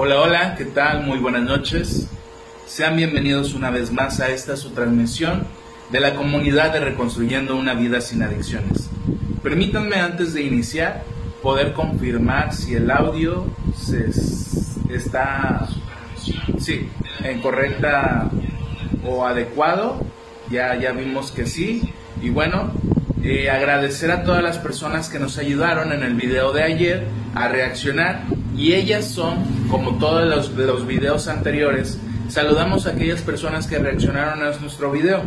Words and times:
Hola, 0.00 0.20
hola, 0.20 0.54
¿qué 0.56 0.64
tal? 0.64 1.02
Muy 1.02 1.18
buenas 1.18 1.42
noches. 1.42 2.06
Sean 2.66 2.96
bienvenidos 2.96 3.52
una 3.54 3.70
vez 3.70 3.90
más 3.90 4.20
a 4.20 4.28
esta 4.28 4.56
su 4.56 4.70
transmisión 4.70 5.44
de 5.90 5.98
la 5.98 6.14
comunidad 6.14 6.72
de 6.72 6.78
Reconstruyendo 6.78 7.56
una 7.56 7.74
vida 7.74 8.00
sin 8.00 8.22
adicciones. 8.22 8.88
Permítanme 9.42 9.96
antes 9.96 10.34
de 10.34 10.42
iniciar 10.42 11.02
poder 11.42 11.72
confirmar 11.72 12.54
si 12.54 12.76
el 12.76 12.92
audio 12.92 13.46
se 13.76 14.08
está 14.94 15.66
sí, 16.60 16.88
en 17.24 17.40
correcta 17.40 18.30
o 19.04 19.26
adecuado. 19.26 20.06
Ya, 20.48 20.76
ya 20.76 20.92
vimos 20.92 21.32
que 21.32 21.44
sí. 21.44 21.92
Y 22.22 22.30
bueno, 22.30 22.70
eh, 23.24 23.50
agradecer 23.50 24.12
a 24.12 24.22
todas 24.22 24.44
las 24.44 24.58
personas 24.58 25.08
que 25.08 25.18
nos 25.18 25.38
ayudaron 25.38 25.92
en 25.92 26.04
el 26.04 26.14
video 26.14 26.52
de 26.52 26.62
ayer 26.62 27.04
a 27.34 27.48
reaccionar. 27.48 28.37
Y 28.58 28.74
ellas 28.74 29.06
son, 29.06 29.44
como 29.70 29.98
todos 29.98 30.26
los, 30.26 30.50
los 30.50 30.84
videos 30.84 31.28
anteriores, 31.28 31.96
saludamos 32.28 32.86
a 32.86 32.90
aquellas 32.90 33.22
personas 33.22 33.68
que 33.68 33.78
reaccionaron 33.78 34.42
a 34.42 34.50
nuestro 34.58 34.90
video. 34.90 35.22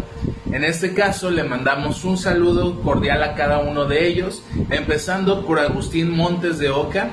En 0.52 0.66
este 0.66 0.94
caso 0.94 1.31
le 1.31 1.45
mandamos 1.45 2.03
un 2.03 2.17
saludo 2.17 2.81
cordial 2.81 3.23
a 3.23 3.34
cada 3.36 3.59
uno 3.59 3.86
de 3.86 4.05
ellos, 4.05 4.44
empezando 4.70 5.45
por 5.45 5.59
Agustín 5.59 6.12
Montes 6.12 6.59
de 6.59 6.72
Oca, 6.72 7.12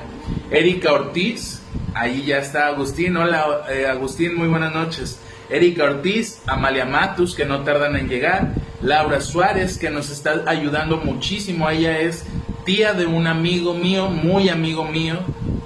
Erika 0.51 0.91
Ortiz, 0.91 1.61
ahí 1.93 2.25
ya 2.25 2.39
está 2.39 2.67
Agustín, 2.67 3.15
hola 3.15 3.61
eh, 3.71 3.87
Agustín, 3.87 4.35
muy 4.35 4.49
buenas 4.49 4.73
noches. 4.73 5.21
Erika 5.49 5.85
Ortiz, 5.85 6.41
Amalia 6.47 6.83
Matus, 6.83 7.33
que 7.33 7.45
no 7.45 7.61
tardan 7.61 7.95
en 7.95 8.09
llegar, 8.09 8.55
Laura 8.81 9.21
Suárez, 9.21 9.77
que 9.77 9.89
nos 9.89 10.09
está 10.09 10.43
ayudando 10.47 10.97
muchísimo, 10.97 11.69
ella 11.69 11.97
es 11.97 12.25
tía 12.65 12.91
de 12.91 13.05
un 13.05 13.25
amigo 13.25 13.73
mío, 13.73 14.09
muy 14.09 14.49
amigo 14.49 14.83
mío, 14.83 15.19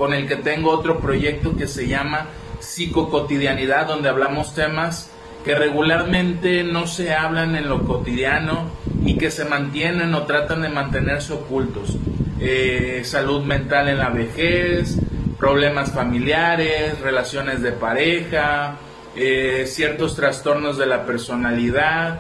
con 0.04 0.14
el 0.14 0.28
que 0.28 0.36
tengo 0.36 0.70
otro 0.70 1.00
proyecto 1.00 1.56
que 1.56 1.66
se 1.66 1.88
llama 1.88 2.28
Psicocotidianidad, 2.60 3.88
donde 3.88 4.10
hablamos 4.10 4.54
temas 4.54 5.10
que 5.46 5.56
regularmente 5.56 6.62
no 6.66 6.88
se 6.88 7.14
hablan 7.14 7.56
en 7.56 7.70
lo 7.70 7.86
cotidiano 7.86 8.70
y 9.06 9.18
que 9.18 9.32
se 9.32 9.46
mantienen 9.46 10.14
o 10.14 10.24
tratan 10.24 10.62
de 10.62 10.68
mantenerse 10.68 11.32
ocultos. 11.32 11.96
Eh, 12.38 13.04
salud 13.06 13.46
mental 13.46 13.88
en 13.88 13.98
la 13.98 14.10
vejez, 14.10 14.98
problemas 15.40 15.94
familiares, 15.94 17.00
relaciones 17.00 17.62
de 17.62 17.72
pareja, 17.72 18.76
eh, 19.16 19.64
ciertos 19.68 20.18
trastornos 20.18 20.78
de 20.78 20.86
la 20.86 21.06
personalidad, 21.06 22.20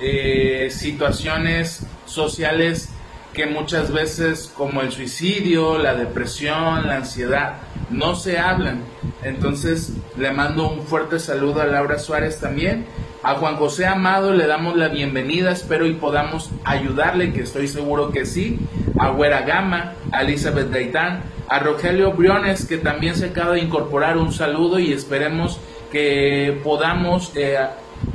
eh, 0.00 0.68
situaciones 0.70 1.84
sociales 2.06 2.93
que 3.34 3.46
muchas 3.46 3.92
veces 3.92 4.50
como 4.56 4.80
el 4.80 4.92
suicidio, 4.92 5.76
la 5.78 5.94
depresión, 5.94 6.86
la 6.86 6.96
ansiedad, 6.96 7.56
no 7.90 8.14
se 8.14 8.38
hablan. 8.38 8.82
Entonces 9.22 9.92
le 10.16 10.32
mando 10.32 10.70
un 10.70 10.82
fuerte 10.82 11.18
saludo 11.18 11.60
a 11.60 11.66
Laura 11.66 11.98
Suárez 11.98 12.40
también. 12.40 12.86
A 13.22 13.34
Juan 13.34 13.56
José 13.56 13.86
Amado 13.86 14.34
le 14.34 14.46
damos 14.46 14.76
la 14.76 14.88
bienvenida, 14.88 15.50
espero 15.50 15.86
y 15.86 15.94
podamos 15.94 16.50
ayudarle, 16.64 17.32
que 17.32 17.40
estoy 17.40 17.68
seguro 17.68 18.10
que 18.10 18.26
sí. 18.26 18.58
A 18.98 19.08
Güera 19.08 19.42
Gama, 19.42 19.94
a 20.12 20.22
Elizabeth 20.22 20.70
Gaitán, 20.70 21.22
a 21.48 21.58
Rogelio 21.58 22.12
Briones, 22.12 22.66
que 22.66 22.78
también 22.78 23.14
se 23.16 23.26
acaba 23.26 23.54
de 23.54 23.60
incorporar 23.60 24.18
un 24.18 24.32
saludo 24.32 24.78
y 24.78 24.92
esperemos 24.92 25.58
que 25.90 26.60
podamos, 26.62 27.32
eh, 27.34 27.58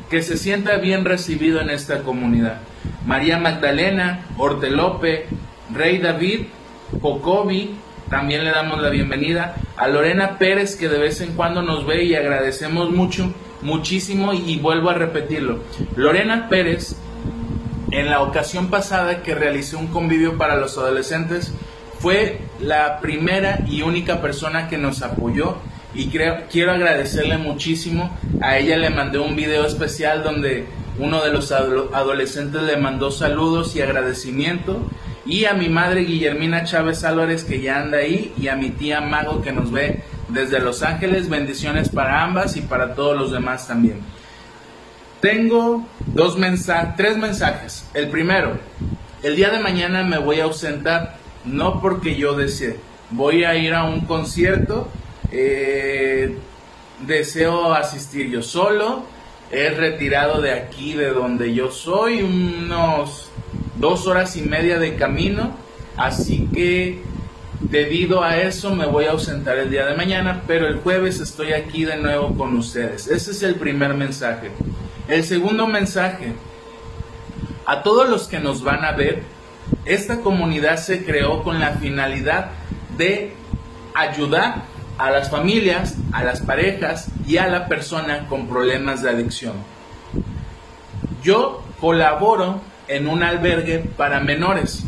que 0.09 0.21
se 0.23 0.37
sienta 0.37 0.77
bien 0.77 1.05
recibido 1.05 1.61
en 1.61 1.69
esta 1.69 1.99
comunidad. 2.03 2.61
María 3.05 3.37
Magdalena, 3.37 4.25
Hortelope, 4.37 5.27
Rey 5.73 5.99
David, 5.99 6.47
Cocobi, 7.01 7.75
también 8.09 8.43
le 8.43 8.49
damos 8.49 8.81
la 8.81 8.89
bienvenida 8.89 9.55
a 9.77 9.87
Lorena 9.87 10.39
Pérez 10.39 10.75
que 10.75 10.89
de 10.89 10.97
vez 10.97 11.21
en 11.21 11.33
cuando 11.33 11.61
nos 11.61 11.85
ve 11.85 12.05
y 12.05 12.15
agradecemos 12.15 12.89
mucho, 12.89 13.31
muchísimo 13.61 14.33
y, 14.33 14.57
vuelvo 14.57 14.89
a 14.89 14.95
repetirlo. 14.95 15.59
Lorena 15.95 16.49
Pérez, 16.49 16.95
en 17.91 18.09
la 18.09 18.21
ocasión 18.21 18.69
pasada 18.69 19.21
que 19.21 19.35
realicé 19.35 19.75
un 19.75 19.87
convivio 19.87 20.37
para 20.37 20.55
los 20.55 20.77
adolescentes, 20.77 21.53
fue 21.99 22.39
la 22.59 22.99
primera 22.99 23.59
y 23.67 23.83
única 23.83 24.21
persona 24.21 24.67
que 24.69 24.77
nos 24.77 25.03
apoyó 25.03 25.57
y 25.93 26.07
quiero 26.07 26.71
agradecerle 26.71 27.37
muchísimo. 27.37 28.17
A 28.41 28.57
ella 28.57 28.77
le 28.77 28.89
mandé 28.89 29.19
un 29.19 29.35
video 29.35 29.65
especial 29.65 30.23
donde 30.23 30.67
uno 30.99 31.23
de 31.23 31.31
los 31.31 31.51
adolescentes 31.51 32.61
le 32.63 32.77
mandó 32.77 33.09
saludos 33.11 33.75
y 33.75 33.81
agradecimiento 33.81 34.89
y 35.25 35.45
a 35.45 35.53
mi 35.53 35.69
madre 35.69 36.01
Guillermina 36.01 36.63
Chávez 36.63 37.03
Álvarez 37.03 37.43
que 37.43 37.61
ya 37.61 37.79
anda 37.79 37.99
ahí 37.99 38.33
y 38.37 38.47
a 38.47 38.55
mi 38.55 38.71
tía 38.71 38.99
Mago 38.99 39.41
que 39.41 39.51
nos 39.51 39.71
ve 39.71 40.03
desde 40.27 40.59
Los 40.59 40.81
Ángeles. 40.81 41.29
Bendiciones 41.29 41.89
para 41.89 42.23
ambas 42.23 42.57
y 42.57 42.61
para 42.61 42.95
todos 42.95 43.17
los 43.17 43.31
demás 43.31 43.67
también. 43.67 43.99
Tengo 45.21 45.85
dos 46.07 46.37
mensajes, 46.37 46.95
tres 46.95 47.17
mensajes. 47.17 47.87
El 47.93 48.09
primero, 48.09 48.57
el 49.21 49.35
día 49.35 49.49
de 49.49 49.59
mañana 49.59 50.03
me 50.03 50.17
voy 50.17 50.39
a 50.39 50.45
ausentar, 50.45 51.17
no 51.45 51.81
porque 51.81 52.15
yo 52.15 52.33
desee. 52.35 52.77
Voy 53.11 53.43
a 53.43 53.55
ir 53.55 53.73
a 53.73 53.83
un 53.83 54.01
concierto, 54.01 54.87
eh, 55.31 56.35
deseo 57.05 57.73
asistir 57.73 58.29
yo 58.29 58.41
solo, 58.41 59.03
he 59.51 59.69
retirado 59.69 60.41
de 60.41 60.53
aquí, 60.53 60.93
de 60.93 61.09
donde 61.09 61.53
yo 61.53 61.71
soy, 61.71 62.21
unos 62.21 63.29
dos 63.77 64.07
horas 64.07 64.35
y 64.35 64.41
media 64.41 64.77
de 64.79 64.95
camino, 64.95 65.55
así 65.97 66.47
que 66.53 67.01
debido 67.59 68.23
a 68.23 68.37
eso 68.37 68.75
me 68.75 68.85
voy 68.85 69.05
a 69.05 69.11
ausentar 69.11 69.57
el 69.57 69.69
día 69.69 69.85
de 69.85 69.95
mañana, 69.95 70.43
pero 70.47 70.67
el 70.67 70.77
jueves 70.79 71.19
estoy 71.19 71.53
aquí 71.53 71.85
de 71.85 71.97
nuevo 71.97 72.35
con 72.35 72.55
ustedes. 72.57 73.07
Ese 73.07 73.31
es 73.31 73.43
el 73.43 73.55
primer 73.55 73.93
mensaje. 73.93 74.51
El 75.07 75.23
segundo 75.23 75.67
mensaje, 75.67 76.33
a 77.65 77.81
todos 77.83 78.09
los 78.09 78.27
que 78.27 78.39
nos 78.39 78.63
van 78.63 78.85
a 78.85 78.91
ver, 78.91 79.23
esta 79.85 80.21
comunidad 80.21 80.77
se 80.77 81.03
creó 81.03 81.43
con 81.43 81.59
la 81.59 81.71
finalidad 81.71 82.51
de 82.97 83.33
ayudar 83.93 84.65
a 84.99 85.09
las 85.09 85.31
familias, 85.31 85.95
a 86.11 86.23
las 86.23 86.41
parejas 86.41 87.07
y 87.25 87.37
a 87.37 87.47
la 87.47 87.67
persona 87.67 88.27
con 88.27 88.47
problemas 88.47 89.01
de 89.01 89.09
adicción. 89.09 89.53
Yo 91.23 91.63
colaboro 91.79 92.61
en 92.87 93.07
un 93.07 93.23
albergue 93.23 93.79
para 93.79 94.19
menores, 94.19 94.83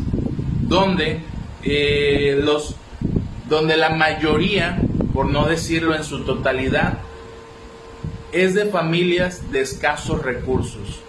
donde 0.62 1.22
eh, 1.64 2.40
los 2.42 2.76
donde 3.48 3.76
la 3.76 3.90
mayoría, 3.90 4.78
por 5.14 5.30
no 5.30 5.46
decirlo 5.46 5.94
en 5.94 6.06
su 6.06 6.24
totalidad, 6.24 7.00
es 8.32 8.54
de 8.54 8.66
familias 8.66 9.52
de 9.52 9.62
escasos 9.62 10.24
recursos. 10.24 11.02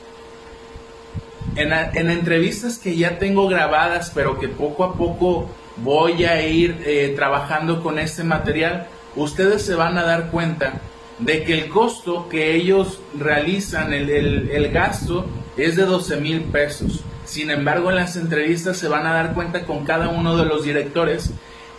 En, 1.54 1.72
entrevistas 2.10 2.78
que 2.78 2.96
ya 2.96 3.18
tengo 3.18 3.46
grabadas, 3.46 4.10
pero 4.14 4.40
que 4.40 4.48
poco 4.48 4.84
a 4.84 4.94
poco 4.94 5.48
voy 5.76 6.24
a 6.24 6.46
ir 6.46 6.82
eh, 6.84 7.12
trabajando 7.14 7.82
con 7.82 7.98
este 7.98 8.24
material, 8.24 8.88
ustedes 9.16 9.62
se 9.62 9.74
van 9.74 9.98
a 9.98 10.04
dar 10.04 10.30
cuenta 10.30 10.80
de 11.18 11.44
que 11.44 11.54
el 11.54 11.68
costo 11.68 12.28
que 12.28 12.54
ellos 12.54 13.00
realizan, 13.18 13.92
el, 13.92 14.10
el 14.10 14.68
gasto, 14.70 15.26
es 15.56 15.76
de 15.76 15.84
12 15.84 16.16
mil 16.16 16.42
pesos. 16.42 17.00
Sin 17.24 17.50
embargo, 17.50 17.90
en 17.90 17.96
las 17.96 18.16
entrevistas 18.16 18.76
se 18.76 18.88
van 18.88 19.06
a 19.06 19.14
dar 19.14 19.34
cuenta 19.34 19.64
con 19.64 19.84
cada 19.84 20.08
uno 20.08 20.36
de 20.36 20.46
los 20.46 20.64
directores 20.64 21.30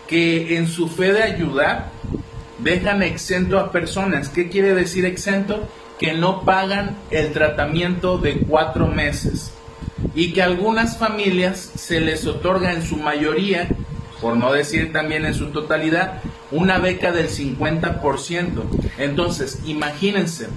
que 0.07 0.57
en 0.57 0.67
su 0.67 0.87
fe 0.87 1.13
de 1.13 1.23
ayudar 1.23 1.89
dejan 2.59 3.03
exento 3.03 3.59
a 3.59 3.71
personas. 3.71 4.29
¿Qué 4.29 4.49
quiere 4.49 4.73
decir 4.73 5.05
exento? 5.05 5.67
Que 5.99 6.13
no 6.13 6.41
pagan 6.41 6.97
el 7.11 7.33
tratamiento 7.33 8.17
de 8.17 8.39
cuatro 8.39 8.87
meses 8.87 9.51
y 10.15 10.33
que 10.33 10.41
a 10.41 10.45
algunas 10.45 10.97
familias 10.97 11.71
se 11.75 11.99
les 11.99 12.25
otorga 12.25 12.73
en 12.73 12.83
su 12.83 12.97
mayoría, 12.97 13.67
por 14.21 14.37
no 14.37 14.51
decir 14.51 14.91
también 14.91 15.25
en 15.25 15.33
su 15.33 15.47
totalidad, 15.47 16.21
una 16.53 16.77
beca 16.79 17.11
del 17.11 17.29
50%. 17.29 18.63
Entonces, 18.97 19.59
imagínense, 19.65 20.47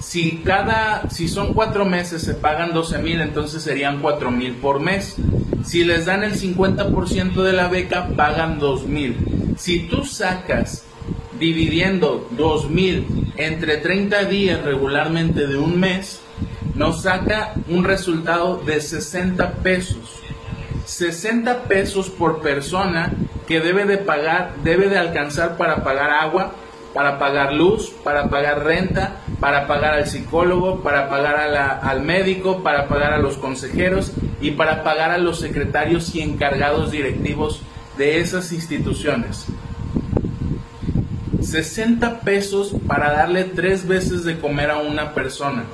si 0.00 0.38
cada, 0.44 1.08
si 1.10 1.28
son 1.28 1.54
cuatro 1.54 1.84
meses 1.84 2.22
se 2.22 2.34
pagan 2.34 2.72
12 2.72 2.98
mil, 2.98 3.20
entonces 3.20 3.62
serían 3.62 4.00
cuatro 4.00 4.30
mil 4.30 4.54
por 4.54 4.80
mes. 4.80 5.16
Si 5.64 5.84
les 5.84 6.06
dan 6.06 6.24
el 6.24 6.34
50% 6.34 7.42
de 7.42 7.52
la 7.52 7.68
beca, 7.68 8.08
pagan 8.16 8.58
2 8.58 8.86
mil. 8.86 9.16
Si 9.58 9.80
tú 9.80 10.04
sacas 10.04 10.84
dividiendo 11.38 12.28
2 12.32 12.70
mil 12.70 13.06
entre 13.36 13.76
30 13.76 14.24
días 14.24 14.64
regularmente 14.64 15.46
de 15.46 15.56
un 15.56 15.78
mes, 15.78 16.20
nos 16.74 17.02
saca 17.02 17.54
un 17.68 17.84
resultado 17.84 18.56
de 18.64 18.80
60 18.80 19.52
pesos. 19.54 20.20
60 20.88 21.64
pesos 21.64 22.08
por 22.08 22.40
persona 22.40 23.12
que 23.46 23.60
debe 23.60 23.84
de 23.84 23.98
pagar, 23.98 24.54
debe 24.64 24.88
de 24.88 24.96
alcanzar 24.96 25.58
para 25.58 25.84
pagar 25.84 26.10
agua, 26.10 26.54
para 26.94 27.18
pagar 27.18 27.52
luz, 27.52 27.90
para 28.02 28.30
pagar 28.30 28.64
renta, 28.64 29.20
para 29.38 29.66
pagar 29.66 29.92
al 29.92 30.06
psicólogo, 30.06 30.80
para 30.82 31.10
pagar 31.10 31.36
al 31.82 32.02
médico, 32.02 32.62
para 32.62 32.88
pagar 32.88 33.12
a 33.12 33.18
los 33.18 33.36
consejeros 33.36 34.12
y 34.40 34.52
para 34.52 34.82
pagar 34.82 35.10
a 35.10 35.18
los 35.18 35.40
secretarios 35.40 36.14
y 36.14 36.22
encargados 36.22 36.90
directivos 36.90 37.60
de 37.98 38.20
esas 38.20 38.50
instituciones. 38.50 39.44
60 41.42 42.20
pesos 42.20 42.72
para 42.86 43.12
darle 43.12 43.44
tres 43.44 43.86
veces 43.86 44.24
de 44.24 44.40
comer 44.40 44.70
a 44.70 44.78
una 44.78 45.12
persona. 45.12 45.64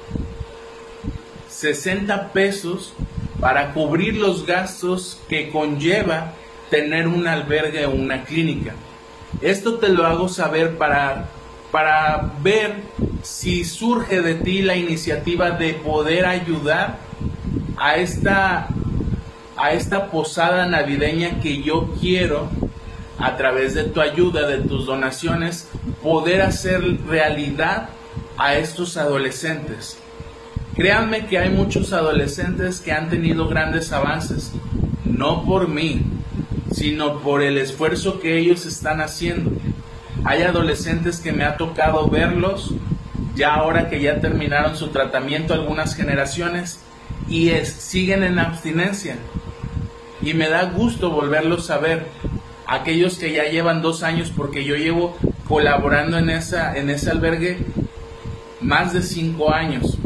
60 1.48 2.32
pesos 2.32 2.94
para 3.40 3.72
cubrir 3.72 4.16
los 4.16 4.46
gastos 4.46 5.20
que 5.28 5.50
conlleva 5.50 6.32
tener 6.70 7.06
un 7.06 7.26
albergue 7.26 7.86
o 7.86 7.90
una 7.90 8.24
clínica. 8.24 8.74
Esto 9.40 9.78
te 9.78 9.88
lo 9.88 10.06
hago 10.06 10.28
saber 10.28 10.76
para, 10.76 11.28
para 11.70 12.32
ver 12.42 12.82
si 13.22 13.64
surge 13.64 14.22
de 14.22 14.34
ti 14.34 14.62
la 14.62 14.76
iniciativa 14.76 15.50
de 15.50 15.74
poder 15.74 16.26
ayudar 16.26 16.98
a 17.76 17.96
esta, 17.96 18.68
a 19.56 19.72
esta 19.72 20.10
posada 20.10 20.66
navideña 20.66 21.40
que 21.40 21.62
yo 21.62 21.94
quiero 22.00 22.48
a 23.18 23.36
través 23.36 23.74
de 23.74 23.84
tu 23.84 24.00
ayuda, 24.00 24.46
de 24.46 24.58
tus 24.58 24.86
donaciones, 24.86 25.68
poder 26.02 26.42
hacer 26.42 26.82
realidad 27.06 27.88
a 28.36 28.56
estos 28.56 28.96
adolescentes. 28.96 29.98
Créanme 30.74 31.26
que 31.26 31.38
hay 31.38 31.50
muchos 31.50 31.92
adolescentes 31.92 32.80
que 32.80 32.90
han 32.90 33.08
tenido 33.08 33.46
grandes 33.48 33.92
avances, 33.92 34.50
no 35.04 35.44
por 35.44 35.68
mí, 35.68 36.02
sino 36.72 37.20
por 37.20 37.42
el 37.42 37.58
esfuerzo 37.58 38.18
que 38.18 38.38
ellos 38.38 38.66
están 38.66 39.00
haciendo. 39.00 39.52
Hay 40.24 40.42
adolescentes 40.42 41.20
que 41.20 41.30
me 41.30 41.44
ha 41.44 41.56
tocado 41.56 42.08
verlos, 42.08 42.74
ya 43.36 43.54
ahora 43.54 43.88
que 43.88 44.00
ya 44.00 44.20
terminaron 44.20 44.74
su 44.76 44.88
tratamiento 44.88 45.54
algunas 45.54 45.94
generaciones, 45.94 46.80
y 47.28 47.50
siguen 47.64 48.24
en 48.24 48.40
abstinencia. 48.40 49.16
Y 50.22 50.34
me 50.34 50.48
da 50.48 50.64
gusto 50.64 51.10
volverlos 51.10 51.70
a 51.70 51.78
ver, 51.78 52.08
aquellos 52.66 53.16
que 53.16 53.32
ya 53.32 53.44
llevan 53.44 53.80
dos 53.80 54.02
años, 54.02 54.32
porque 54.36 54.64
yo 54.64 54.74
llevo 54.74 55.16
colaborando 55.46 56.18
en, 56.18 56.30
ese 56.30 57.10
albergue 57.10 57.58
más 58.60 58.92
de 58.92 59.02
cinco 59.02 59.52
años 59.52 59.98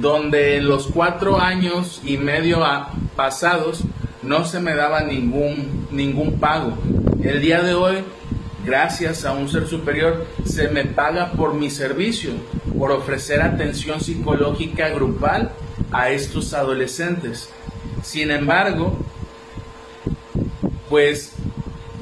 donde 0.00 0.60
los 0.60 0.86
cuatro 0.86 1.40
años 1.40 2.00
y 2.04 2.16
medio 2.16 2.60
pasados 3.16 3.82
no 4.22 4.44
se 4.44 4.60
me 4.60 4.74
daba 4.74 5.02
ningún, 5.02 5.88
ningún 5.90 6.40
pago. 6.40 6.76
El 7.22 7.40
día 7.40 7.62
de 7.62 7.74
hoy, 7.74 7.96
gracias 8.64 9.24
a 9.24 9.32
un 9.32 9.48
ser 9.48 9.66
superior, 9.66 10.26
se 10.44 10.68
me 10.68 10.84
paga 10.84 11.32
por 11.32 11.54
mi 11.54 11.70
servicio, 11.70 12.32
por 12.78 12.92
ofrecer 12.92 13.42
atención 13.42 14.00
psicológica 14.00 14.88
grupal 14.88 15.52
a 15.92 16.10
estos 16.10 16.54
adolescentes. 16.54 17.50
Sin 18.02 18.30
embargo, 18.30 18.96
pues 20.88 21.34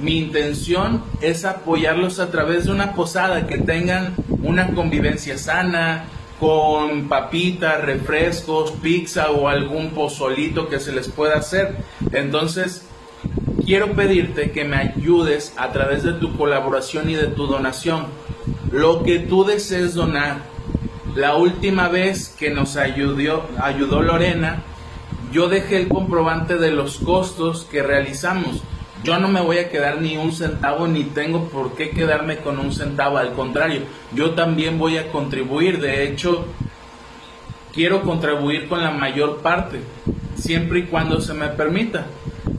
mi 0.00 0.18
intención 0.18 1.02
es 1.20 1.44
apoyarlos 1.44 2.20
a 2.20 2.30
través 2.30 2.66
de 2.66 2.70
una 2.70 2.94
posada, 2.94 3.48
que 3.48 3.58
tengan 3.58 4.14
una 4.42 4.72
convivencia 4.72 5.36
sana, 5.36 6.04
con 6.38 7.08
papitas, 7.08 7.84
refrescos, 7.84 8.72
pizza 8.82 9.30
o 9.30 9.48
algún 9.48 9.90
pozolito 9.90 10.68
que 10.68 10.80
se 10.80 10.92
les 10.92 11.08
pueda 11.08 11.36
hacer. 11.36 11.76
Entonces, 12.12 12.86
quiero 13.64 13.92
pedirte 13.92 14.50
que 14.50 14.64
me 14.64 14.76
ayudes 14.76 15.52
a 15.56 15.70
través 15.72 16.02
de 16.02 16.12
tu 16.12 16.36
colaboración 16.36 17.10
y 17.10 17.14
de 17.14 17.26
tu 17.26 17.46
donación. 17.46 18.06
Lo 18.70 19.02
que 19.02 19.18
tú 19.18 19.44
desees 19.44 19.94
donar. 19.94 20.38
La 21.16 21.34
última 21.34 21.88
vez 21.88 22.28
que 22.38 22.50
nos 22.50 22.76
ayudó, 22.76 23.44
ayudó 23.60 24.02
Lorena, 24.02 24.62
yo 25.32 25.48
dejé 25.48 25.78
el 25.78 25.88
comprobante 25.88 26.58
de 26.58 26.70
los 26.70 26.98
costos 26.98 27.64
que 27.64 27.82
realizamos 27.82 28.62
yo 29.04 29.18
no 29.18 29.28
me 29.28 29.40
voy 29.40 29.58
a 29.58 29.70
quedar 29.70 30.00
ni 30.00 30.16
un 30.16 30.32
centavo 30.32 30.86
ni 30.86 31.04
tengo 31.04 31.48
por 31.48 31.74
qué 31.76 31.90
quedarme 31.90 32.38
con 32.38 32.58
un 32.58 32.72
centavo, 32.72 33.18
al 33.18 33.32
contrario, 33.32 33.82
yo 34.12 34.32
también 34.32 34.78
voy 34.78 34.96
a 34.96 35.10
contribuir, 35.10 35.80
de 35.80 36.04
hecho, 36.04 36.46
quiero 37.72 38.02
contribuir 38.02 38.68
con 38.68 38.82
la 38.82 38.90
mayor 38.90 39.38
parte, 39.38 39.80
siempre 40.36 40.80
y 40.80 40.82
cuando 40.84 41.20
se 41.20 41.34
me 41.34 41.48
permita. 41.48 42.06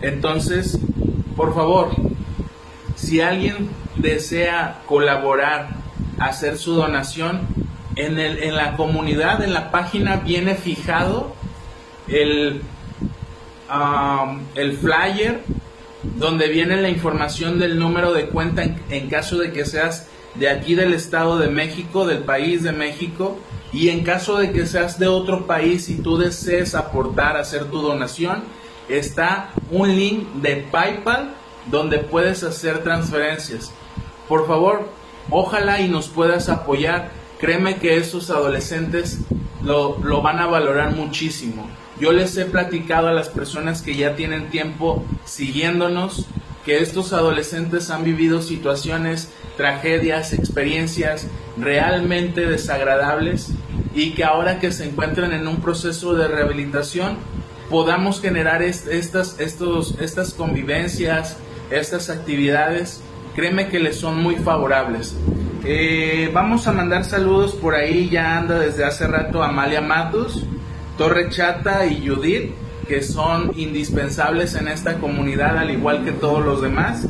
Entonces, 0.01 0.79
por 1.35 1.53
favor, 1.53 1.89
si 2.95 3.21
alguien 3.21 3.69
desea 3.95 4.81
colaborar, 4.85 5.69
hacer 6.19 6.57
su 6.57 6.73
donación, 6.73 7.41
en, 7.95 8.17
el, 8.17 8.43
en 8.43 8.55
la 8.55 8.77
comunidad, 8.77 9.43
en 9.43 9.53
la 9.53 9.71
página 9.71 10.17
viene 10.17 10.55
fijado 10.55 11.33
el, 12.07 12.61
um, 13.69 14.39
el 14.55 14.77
flyer 14.77 15.43
donde 16.03 16.47
viene 16.47 16.81
la 16.81 16.89
información 16.89 17.59
del 17.59 17.77
número 17.77 18.13
de 18.13 18.27
cuenta 18.27 18.63
en, 18.63 19.09
caso 19.09 19.37
de 19.37 19.51
que 19.51 19.65
seas 19.65 20.07
de 20.35 20.49
aquí 20.49 20.75
del 20.75 20.93
Estado 20.93 21.37
de 21.37 21.49
México, 21.49 22.05
del 22.05 22.19
país 22.19 22.63
de 22.63 22.71
México, 22.71 23.37
y 23.73 23.89
en 23.89 24.03
caso 24.03 24.37
de 24.37 24.51
que 24.51 24.65
seas 24.65 24.97
de 24.97 25.07
otro 25.07 25.45
país 25.45 25.89
y 25.89 25.95
tú 25.95 26.17
desees 26.17 26.75
aportar, 26.75 27.37
hacer 27.37 27.65
tu 27.65 27.81
donación, 27.81 28.43
está 28.87 29.51
un 29.71 29.89
link 29.95 30.27
de 30.35 30.67
PayPal 30.71 31.35
donde 31.69 31.99
puedes 31.99 32.43
hacer 32.43 32.83
transferencias. 32.83 33.71
Por 34.27 34.47
favor, 34.47 34.89
ojalá 35.29 35.81
y 35.81 35.89
nos 35.89 36.07
puedas 36.07 36.49
apoyar. 36.49 37.11
Créeme 37.39 37.77
que 37.77 37.97
esos 37.97 38.29
adolescentes 38.29 39.19
lo, 39.61 39.97
lo 39.99 40.21
van 40.21 40.39
a 40.39 40.47
valorar 40.47 40.95
muchísimo. 40.95 41.69
Yo 41.99 42.11
les 42.13 42.35
he 42.37 42.45
platicado 42.45 43.07
a 43.07 43.13
las 43.13 43.29
personas 43.29 43.81
que 43.81 43.95
ya 43.95 44.15
tienen 44.15 44.49
tiempo 44.49 45.05
siguiéndonos 45.25 46.25
que 46.65 46.79
estos 46.79 47.13
adolescentes 47.13 47.89
han 47.89 48.03
vivido 48.03 48.41
situaciones, 48.41 49.29
tragedias, 49.57 50.33
experiencias 50.33 51.27
realmente 51.57 52.45
desagradables 52.45 53.49
y 53.93 54.11
que 54.11 54.23
ahora 54.23 54.59
que 54.59 54.71
se 54.71 54.85
encuentran 54.85 55.33
en 55.33 55.47
un 55.47 55.61
proceso 55.61 56.13
de 56.15 56.27
rehabilitación 56.27 57.17
podamos 57.69 58.21
generar 58.21 58.61
estas, 58.61 59.39
estos, 59.39 59.95
estas 59.99 60.33
convivencias, 60.33 61.37
estas 61.69 62.09
actividades, 62.09 63.01
créeme 63.35 63.67
que 63.67 63.79
les 63.79 63.97
son 63.97 64.17
muy 64.21 64.35
favorables. 64.35 65.15
Eh, 65.65 66.31
vamos 66.33 66.67
a 66.67 66.71
mandar 66.71 67.03
saludos 67.03 67.53
por 67.53 67.75
ahí, 67.75 68.09
ya 68.09 68.37
anda 68.37 68.57
desde 68.57 68.85
hace 68.85 69.05
rato 69.05 69.43
Amalia 69.43 69.81
Matos. 69.81 70.43
Torre 70.99 71.29
Chata 71.29 71.85
y 71.85 72.05
Judith, 72.05 72.51
que 72.85 73.01
son 73.01 73.53
indispensables 73.55 74.53
en 74.55 74.67
esta 74.67 74.97
comunidad, 74.97 75.57
al 75.57 75.71
igual 75.71 76.03
que 76.03 76.11
todos 76.11 76.43
los 76.43 76.61
demás. 76.61 77.07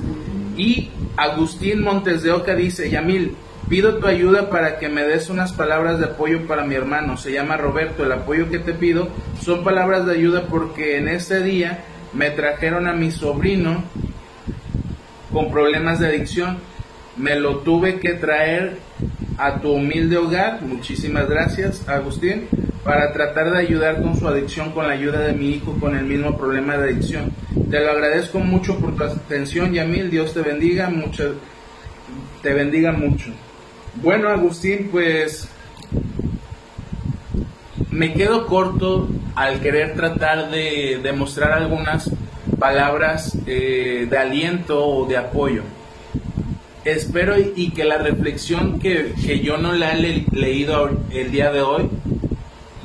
Y 0.56 0.92
Agustín 1.18 1.82
Montes 1.82 2.22
de 2.22 2.32
Oca 2.32 2.54
dice, 2.54 2.92
Yamil, 2.92 3.34
pido 3.68 3.96
tu 3.96 4.06
ayuda 4.06 4.52
para 4.52 4.78
que 4.78 4.90
me 4.90 5.02
des 5.02 5.32
unas 5.32 5.54
palabras 5.54 5.98
de 5.98 6.06
apoyo 6.06 6.46
para 6.46 6.66
mi 6.66 6.76
hermano. 6.76 7.18
Se 7.18 7.32
llama 7.32 7.58
Roberto. 7.58 8.06
El 8.06 8.12
apoyo 8.12 8.52
que 8.52 8.60
te 8.60 8.74
pido 8.74 9.10
son 9.42 9.64
palabras 9.64 10.06
de 10.06 10.14
ayuda 10.14 10.44
porque 10.44 10.98
en 11.00 11.08
este 11.08 11.42
día 11.42 11.84
me 12.14 12.30
trajeron 12.30 12.88
a 12.88 12.94
mi 12.94 13.10
sobrino 13.10 13.84
con 15.34 15.50
problemas 15.50 15.98
de 16.00 16.10
adicción. 16.10 16.60
Me 17.18 17.40
lo 17.40 17.62
tuve 17.62 18.00
que 18.00 18.14
traer 18.14 18.78
a 19.40 19.56
tu 19.56 19.72
humilde 19.72 20.18
hogar. 20.18 20.62
Muchísimas 20.62 21.28
gracias, 21.28 21.90
Agustín 21.90 22.48
para 22.84 23.12
tratar 23.12 23.52
de 23.52 23.60
ayudar 23.60 24.02
con 24.02 24.18
su 24.18 24.28
adicción 24.28 24.72
con 24.72 24.88
la 24.88 24.94
ayuda 24.94 25.20
de 25.20 25.34
mi 25.34 25.52
hijo 25.52 25.74
con 25.80 25.96
el 25.96 26.06
mismo 26.06 26.38
problema 26.38 26.78
de 26.78 26.92
adicción. 26.92 27.32
Te 27.70 27.80
lo 27.80 27.92
agradezco 27.92 28.40
mucho 28.40 28.80
por 28.80 28.96
tu 28.96 29.04
atención, 29.04 29.74
Yamil. 29.74 30.10
Dios 30.10 30.34
te 30.34 30.42
bendiga 30.42 30.90
mucho. 30.90 31.36
Te 32.42 32.54
bendiga 32.54 32.92
mucho. 32.92 33.32
Bueno, 33.96 34.30
Agustín, 34.30 34.90
pues 34.92 35.50
me 37.92 38.14
quedo 38.14 38.48
corto 38.48 39.10
al 39.36 39.60
querer 39.60 39.96
tratar 39.96 40.50
de 40.50 41.00
demostrar 41.04 41.52
algunas 41.52 42.10
palabras 42.58 43.38
eh, 43.46 44.08
de 44.10 44.18
aliento 44.18 44.86
o 44.86 45.06
de 45.06 45.18
apoyo. 45.18 45.64
Espero 46.86 47.36
y, 47.38 47.72
que 47.72 47.84
la 47.84 47.98
reflexión 47.98 48.80
que, 48.80 49.14
que 49.26 49.42
yo 49.42 49.58
no 49.58 49.74
la 49.74 49.92
he 49.92 50.26
leído 50.32 50.90
el 51.12 51.30
día 51.30 51.52
de 51.52 51.62
hoy 51.62 51.90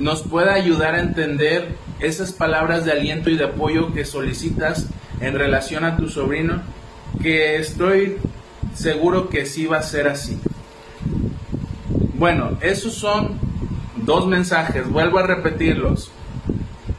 nos 0.04 0.23
pueda 0.23 0.52
ayudar 0.52 0.94
a 0.94 1.00
entender 1.00 1.76
esas 1.99 2.30
palabras 2.30 2.84
de 2.84 2.92
aliento 2.92 3.30
y 3.30 3.38
de 3.38 3.44
apoyo 3.44 3.94
que 3.94 4.04
solicitas 4.04 4.87
en 5.23 5.32
relación 5.32 5.82
a 5.82 5.96
tu 5.96 6.11
sobrino, 6.11 6.61
que 7.23 7.56
estoy 7.56 8.18
seguro 8.75 9.30
que 9.30 9.46
sí 9.46 9.64
va 9.64 9.78
a 9.78 9.82
ser 9.82 10.08
así. 10.08 10.38
Bueno, 12.18 12.58
esos 12.61 12.92
son 12.92 13.38
dos 13.96 14.26
mensajes, 14.26 14.87
vuelvo 14.90 15.20
a 15.20 15.23
repetirlos. 15.23 16.11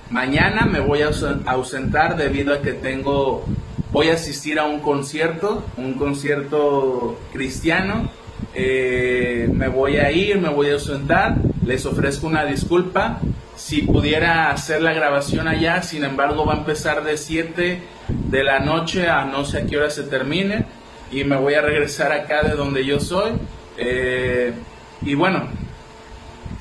Mañana 0.10 0.66
me 0.66 0.80
voy 0.80 1.04
a 1.04 1.12
ausentar 1.46 2.18
debido 2.18 2.56
a 2.56 2.62
que 2.64 2.74
tengo, 2.74 3.46
voy 3.92 4.08
a 4.08 4.14
asistir 4.14 4.58
a 4.58 4.64
un 4.64 4.80
concierto, 4.80 5.64
un 5.78 5.94
concierto 5.94 7.20
cristiano. 7.32 8.10
Eh, 8.56 9.48
me 9.54 9.68
voy 9.68 9.98
a 9.98 10.12
ir, 10.12 10.40
me 10.40 10.50
voy 10.50 10.70
a 10.70 10.74
ausentar 10.74 11.36
les 11.66 11.86
ofrezco 11.86 12.28
una 12.28 12.46
disculpa. 12.46 13.20
Si 13.56 13.82
pudiera 13.82 14.52
hacer 14.52 14.82
la 14.82 14.94
grabación 14.94 15.48
allá, 15.48 15.82
sin 15.82 16.04
embargo 16.04 16.46
va 16.46 16.54
a 16.54 16.58
empezar 16.58 17.04
de 17.04 17.18
7 17.18 17.82
de 18.08 18.44
la 18.44 18.60
noche 18.60 19.08
a 19.10 19.26
no 19.26 19.46
sé 19.46 19.60
a 19.60 19.66
qué 19.66 19.78
hora 19.78 19.90
se 19.90 20.04
termine. 20.04 20.66
y 21.12 21.24
me 21.24 21.38
voy 21.38 21.54
a 21.54 21.62
regresar 21.62 22.12
acá 22.12 22.42
de 22.42 22.56
donde 22.56 22.84
yo 22.84 23.00
soy. 23.00 23.32
Eh, 23.78 24.54
y 25.04 25.14
bueno, 25.14 25.48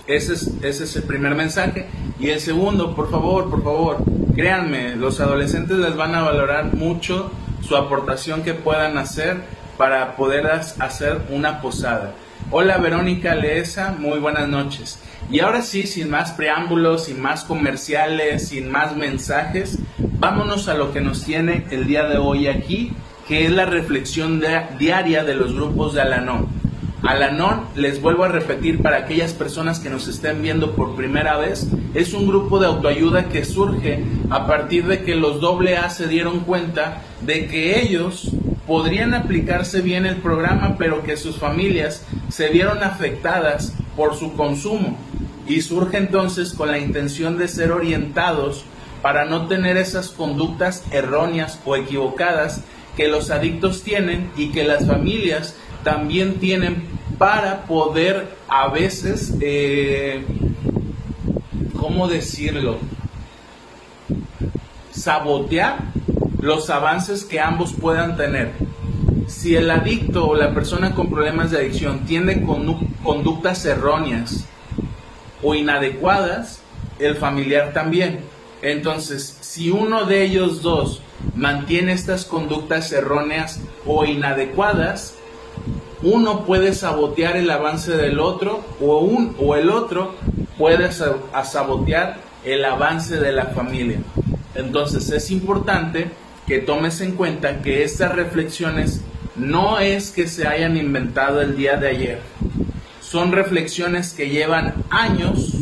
ese 0.06 0.34
es, 0.34 0.50
ese 0.62 0.84
es 0.84 0.96
el 0.96 1.04
primer 1.04 1.34
mensaje. 1.34 1.86
Y 2.20 2.28
el 2.28 2.40
segundo, 2.40 2.94
por 2.94 3.10
favor, 3.10 3.50
por 3.50 3.64
favor, 3.64 3.96
créanme, 4.34 4.96
los 4.96 5.20
adolescentes 5.20 5.78
les 5.78 5.96
van 5.96 6.14
a 6.14 6.22
valorar 6.22 6.74
mucho 6.74 7.30
su 7.66 7.76
aportación 7.76 8.42
que 8.42 8.54
puedan 8.54 8.98
hacer 8.98 9.38
para 9.78 10.14
poder 10.16 10.46
hacer 10.46 11.22
una 11.30 11.60
posada. 11.60 12.14
Hola 12.56 12.78
Verónica 12.78 13.34
Leesa, 13.34 13.96
muy 13.98 14.20
buenas 14.20 14.48
noches. 14.48 15.00
Y 15.28 15.40
ahora 15.40 15.60
sí, 15.60 15.88
sin 15.88 16.08
más 16.08 16.30
preámbulos, 16.30 17.06
sin 17.06 17.20
más 17.20 17.42
comerciales, 17.42 18.46
sin 18.46 18.70
más 18.70 18.96
mensajes, 18.96 19.80
vámonos 19.98 20.68
a 20.68 20.74
lo 20.74 20.92
que 20.92 21.00
nos 21.00 21.24
tiene 21.24 21.66
el 21.72 21.88
día 21.88 22.04
de 22.04 22.16
hoy 22.16 22.46
aquí, 22.46 22.92
que 23.26 23.44
es 23.44 23.50
la 23.50 23.66
reflexión 23.66 24.40
diaria 24.78 25.24
de 25.24 25.34
los 25.34 25.52
grupos 25.52 25.94
de 25.94 26.02
Alanón. 26.02 26.46
Alanón, 27.02 27.64
les 27.74 28.00
vuelvo 28.00 28.22
a 28.22 28.28
repetir 28.28 28.80
para 28.80 28.98
aquellas 28.98 29.32
personas 29.32 29.80
que 29.80 29.90
nos 29.90 30.06
estén 30.06 30.40
viendo 30.40 30.76
por 30.76 30.94
primera 30.94 31.36
vez, 31.36 31.66
es 31.92 32.14
un 32.14 32.28
grupo 32.28 32.60
de 32.60 32.68
autoayuda 32.68 33.30
que 33.30 33.44
surge 33.44 34.04
a 34.30 34.46
partir 34.46 34.86
de 34.86 35.02
que 35.02 35.16
los 35.16 35.42
AA 35.42 35.90
se 35.90 36.06
dieron 36.06 36.40
cuenta 36.40 37.02
de 37.20 37.48
que 37.48 37.80
ellos 37.80 38.30
podrían 38.66 39.12
aplicarse 39.12 39.80
bien 39.80 40.06
el 40.06 40.16
programa, 40.16 40.76
pero 40.78 41.02
que 41.02 41.16
sus 41.16 41.36
familias 41.36 42.06
se 42.34 42.48
vieron 42.48 42.82
afectadas 42.82 43.72
por 43.94 44.16
su 44.16 44.32
consumo 44.32 44.98
y 45.46 45.60
surge 45.60 45.98
entonces 45.98 46.52
con 46.52 46.68
la 46.68 46.78
intención 46.78 47.38
de 47.38 47.46
ser 47.46 47.70
orientados 47.70 48.64
para 49.02 49.24
no 49.24 49.46
tener 49.46 49.76
esas 49.76 50.08
conductas 50.08 50.82
erróneas 50.90 51.60
o 51.64 51.76
equivocadas 51.76 52.62
que 52.96 53.06
los 53.06 53.30
adictos 53.30 53.84
tienen 53.84 54.32
y 54.36 54.50
que 54.50 54.64
las 54.64 54.84
familias 54.84 55.54
también 55.84 56.40
tienen 56.40 56.88
para 57.18 57.66
poder 57.66 58.34
a 58.48 58.66
veces, 58.66 59.34
eh, 59.40 60.24
¿cómo 61.78 62.08
decirlo? 62.08 62.78
Sabotear 64.90 65.78
los 66.40 66.68
avances 66.68 67.24
que 67.24 67.38
ambos 67.38 67.74
puedan 67.74 68.16
tener. 68.16 68.73
Si 69.44 69.54
el 69.54 69.70
adicto 69.70 70.26
o 70.26 70.34
la 70.34 70.54
persona 70.54 70.94
con 70.94 71.10
problemas 71.10 71.50
de 71.50 71.58
adicción 71.58 72.06
tiene 72.06 72.42
conductas 73.02 73.66
erróneas 73.66 74.46
o 75.42 75.54
inadecuadas, 75.54 76.62
el 76.98 77.16
familiar 77.16 77.74
también. 77.74 78.20
Entonces, 78.62 79.36
si 79.42 79.70
uno 79.70 80.06
de 80.06 80.22
ellos 80.22 80.62
dos 80.62 81.02
mantiene 81.34 81.92
estas 81.92 82.24
conductas 82.24 82.90
erróneas 82.90 83.60
o 83.84 84.06
inadecuadas, 84.06 85.14
uno 86.02 86.46
puede 86.46 86.72
sabotear 86.72 87.36
el 87.36 87.50
avance 87.50 87.98
del 87.98 88.20
otro 88.20 88.64
o, 88.80 89.00
un, 89.00 89.36
o 89.38 89.56
el 89.56 89.68
otro 89.68 90.14
puede 90.56 90.90
sabotear 90.90 92.16
el 92.46 92.64
avance 92.64 93.20
de 93.20 93.32
la 93.32 93.44
familia. 93.48 93.98
Entonces 94.54 95.10
es 95.10 95.30
importante 95.30 96.10
que 96.46 96.60
tomes 96.60 97.02
en 97.02 97.12
cuenta 97.12 97.60
que 97.60 97.84
estas 97.84 98.14
reflexiones 98.14 99.02
no 99.36 99.78
es 99.78 100.10
que 100.10 100.28
se 100.28 100.46
hayan 100.46 100.76
inventado 100.76 101.40
el 101.40 101.56
día 101.56 101.76
de 101.76 101.88
ayer. 101.88 102.20
Son 103.00 103.32
reflexiones 103.32 104.12
que 104.12 104.28
llevan 104.28 104.74
años 104.90 105.54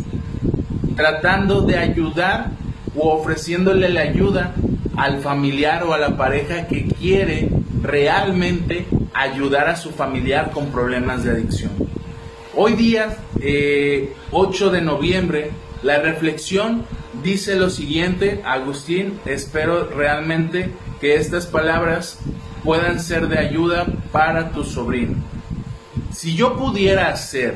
tratando 0.96 1.62
de 1.62 1.78
ayudar 1.78 2.50
o 2.96 3.14
ofreciéndole 3.14 3.88
la 3.88 4.02
ayuda 4.02 4.54
al 4.96 5.20
familiar 5.20 5.84
o 5.84 5.94
a 5.94 5.98
la 5.98 6.16
pareja 6.16 6.66
que 6.66 6.86
quiere 6.86 7.48
realmente 7.82 8.86
ayudar 9.14 9.68
a 9.68 9.76
su 9.76 9.90
familiar 9.90 10.50
con 10.50 10.70
problemas 10.70 11.24
de 11.24 11.30
adicción. 11.30 11.72
Hoy 12.54 12.74
día, 12.74 13.16
8 13.36 13.42
eh, 13.42 14.72
de 14.72 14.80
noviembre, 14.82 15.50
la 15.82 15.98
reflexión 15.98 16.84
dice 17.22 17.56
lo 17.56 17.70
siguiente, 17.70 18.42
Agustín, 18.44 19.18
espero 19.24 19.88
realmente 19.88 20.70
que 21.00 21.16
estas 21.16 21.46
palabras 21.46 22.18
puedan 22.62 23.00
ser 23.00 23.28
de 23.28 23.38
ayuda 23.38 23.86
para 24.10 24.50
tu 24.50 24.64
sobrino. 24.64 25.16
Si 26.12 26.34
yo 26.34 26.56
pudiera 26.56 27.08
hacer 27.08 27.54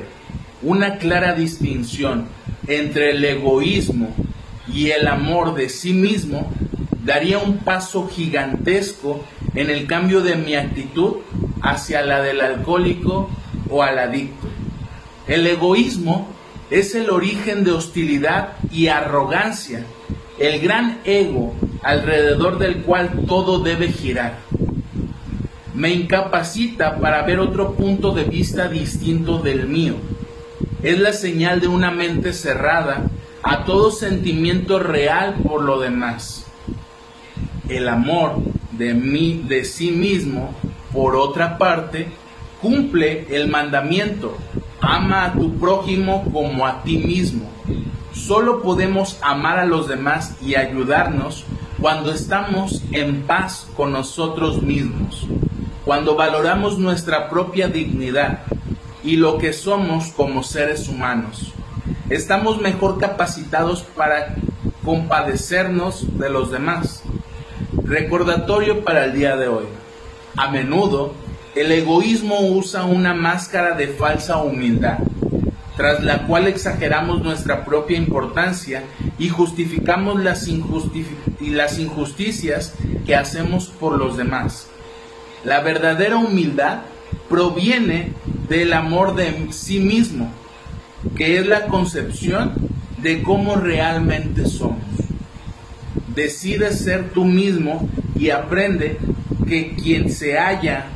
una 0.63 0.97
clara 0.99 1.35
distinción 1.35 2.27
entre 2.67 3.11
el 3.11 3.25
egoísmo 3.25 4.15
y 4.73 4.91
el 4.91 5.07
amor 5.07 5.55
de 5.55 5.69
sí 5.69 5.93
mismo, 5.93 6.51
daría 7.05 7.39
un 7.39 7.59
paso 7.59 8.09
gigantesco 8.09 9.25
en 9.55 9.71
el 9.71 9.87
cambio 9.87 10.21
de 10.23 10.37
mi 10.37 10.55
actitud 10.57 11.19
hacia 11.63 12.03
la 12.03 12.21
del 12.21 12.41
alcohólico 12.41 13.31
o 13.71 13.83
al 13.83 13.99
adicto. 13.99 14.49
El 15.29 15.47
egoísmo 15.47 16.29
es 16.71 16.95
el 16.95 17.11
origen 17.11 17.65
de 17.65 17.73
hostilidad 17.73 18.55
y 18.73 18.89
arrogancia, 18.89 19.85
el 20.39 20.61
gran 20.61 20.99
ego 21.05 21.55
alrededor 21.83 22.59
del 22.59 22.83
cual 22.83 23.11
todo 23.27 23.61
debe 23.61 23.89
girar. 23.89 24.46
Me 25.77 25.91
incapacita 25.91 26.99
para 26.99 27.23
ver 27.23 27.39
otro 27.39 27.75
punto 27.75 28.13
de 28.13 28.25
vista 28.25 28.67
distinto 28.67 29.39
del 29.39 29.69
mío. 29.69 29.97
Es 30.83 30.99
la 30.99 31.13
señal 31.13 31.61
de 31.61 31.69
una 31.69 31.91
mente 31.91 32.33
cerrada 32.33 33.11
a 33.43 33.65
todo 33.65 33.91
sentimiento 33.91 34.79
real 34.79 35.35
por 35.47 35.63
lo 35.63 35.79
demás. 35.79 36.47
El 37.69 37.91
amor 37.91 38.37
de 38.73 38.95
mí 38.95 39.45
de 39.47 39.67
sí 39.67 39.91
mismo, 39.91 40.55
por 40.95 41.15
otra 41.15 41.59
parte, 41.59 42.09
cumple 42.63 43.27
el 43.37 43.49
mandamiento 43.49 44.35
ama 44.81 45.27
a 45.27 45.33
tu 45.35 45.59
prójimo 45.59 46.25
como 46.33 46.67
a 46.67 46.83
ti 46.85 46.97
mismo. 46.97 47.51
Solo 48.15 48.63
podemos 48.63 49.19
amar 49.21 49.59
a 49.59 49.67
los 49.67 49.89
demás 49.89 50.37
y 50.41 50.55
ayudarnos 50.55 51.45
cuando 51.81 52.13
estamos 52.13 52.83
en 52.93 53.25
paz 53.25 53.69
con 53.77 53.93
nosotros 53.93 54.63
mismos, 54.63 55.27
cuando 55.87 56.15
valoramos 56.17 56.79
nuestra 56.81 57.31
propia 57.31 57.69
dignidad 57.69 58.41
y 59.05 59.17
lo 59.17 59.39
que 59.39 59.53
somos 59.53 60.09
como 60.09 60.43
seres 60.43 60.89
humanos. 60.89 61.53
Estamos 62.11 62.61
mejor 62.61 62.99
capacitados 62.99 63.83
para 63.83 64.35
compadecernos 64.85 66.19
de 66.19 66.29
los 66.29 66.51
demás. 66.51 67.05
Recordatorio 67.85 68.85
para 68.85 69.05
el 69.05 69.13
día 69.13 69.37
de 69.37 69.47
hoy. 69.47 69.67
A 70.37 70.51
menudo 70.51 71.15
el 71.55 71.71
egoísmo 71.71 72.41
usa 72.41 72.85
una 72.85 73.15
máscara 73.15 73.77
de 73.77 73.87
falsa 73.87 74.39
humildad, 74.39 74.99
tras 75.77 76.03
la 76.03 76.27
cual 76.27 76.49
exageramos 76.49 77.23
nuestra 77.23 77.65
propia 77.65 77.97
importancia 77.97 78.83
y 79.21 79.29
justificamos 79.29 80.21
las, 80.21 80.49
injusticias 80.49 82.75
que 83.07 83.15
hacemos 83.15 83.69
por 83.69 83.97
los 83.97 84.17
demás. 84.17 84.67
La 85.47 85.61
verdadera 85.61 86.17
humildad 86.17 86.81
proviene 87.29 88.11
del 88.49 88.73
amor 88.73 89.15
de 89.15 89.47
sí 89.53 89.79
mismo, 89.79 90.29
que 91.17 91.39
es 91.39 91.47
la 91.47 91.69
concepción 91.69 92.53
de 93.01 93.23
cómo 93.23 93.55
realmente 93.55 94.49
somos. 94.49 94.83
Decide 96.17 96.73
ser 96.73 97.11
tú 97.11 97.25
mismo 97.25 97.89
y 98.17 98.31
aprende 98.31 98.99
que 99.47 99.77
quien 99.77 100.11
se 100.11 100.37
halla 100.37 100.87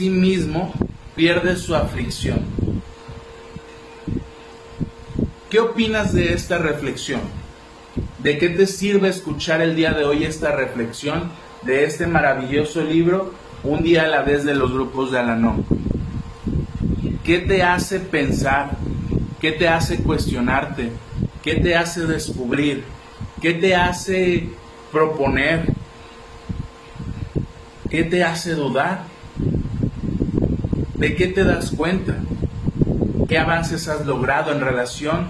mismo 0.00 0.74
pierde 1.16 1.56
su 1.56 1.74
aflicción. 1.74 2.40
¿Qué 5.48 5.60
opinas 5.60 6.12
de 6.12 6.34
esta 6.34 6.58
reflexión? 6.58 7.22
¿De 8.18 8.36
qué 8.36 8.50
te 8.50 8.66
sirve 8.66 9.08
escuchar 9.08 9.62
el 9.62 9.76
día 9.76 9.92
de 9.92 10.04
hoy 10.04 10.24
esta 10.24 10.54
reflexión 10.54 11.30
de 11.62 11.84
este 11.84 12.06
maravilloso 12.06 12.82
libro, 12.82 13.32
Un 13.62 13.82
día 13.82 14.04
a 14.04 14.08
la 14.08 14.22
vez 14.22 14.44
de 14.44 14.54
los 14.54 14.72
grupos 14.72 15.12
de 15.12 15.18
Alanón? 15.18 15.66
¿Qué 17.22 17.40
te 17.40 17.62
hace 17.62 18.00
pensar? 18.00 18.70
¿Qué 19.38 19.52
te 19.52 19.68
hace 19.68 20.02
cuestionarte? 20.02 20.90
¿Qué 21.42 21.56
te 21.56 21.76
hace 21.76 22.06
descubrir? 22.06 22.84
¿Qué 23.42 23.52
te 23.52 23.74
hace 23.74 24.48
proponer? 24.90 25.66
¿Qué 27.90 28.04
te 28.04 28.24
hace 28.24 28.54
dudar? 28.54 29.02
¿De 30.94 31.14
qué 31.14 31.26
te 31.26 31.44
das 31.44 31.70
cuenta? 31.72 32.16
¿Qué 33.28 33.38
avances 33.38 33.88
has 33.88 34.06
logrado 34.06 34.52
en 34.52 34.60
relación 34.62 35.26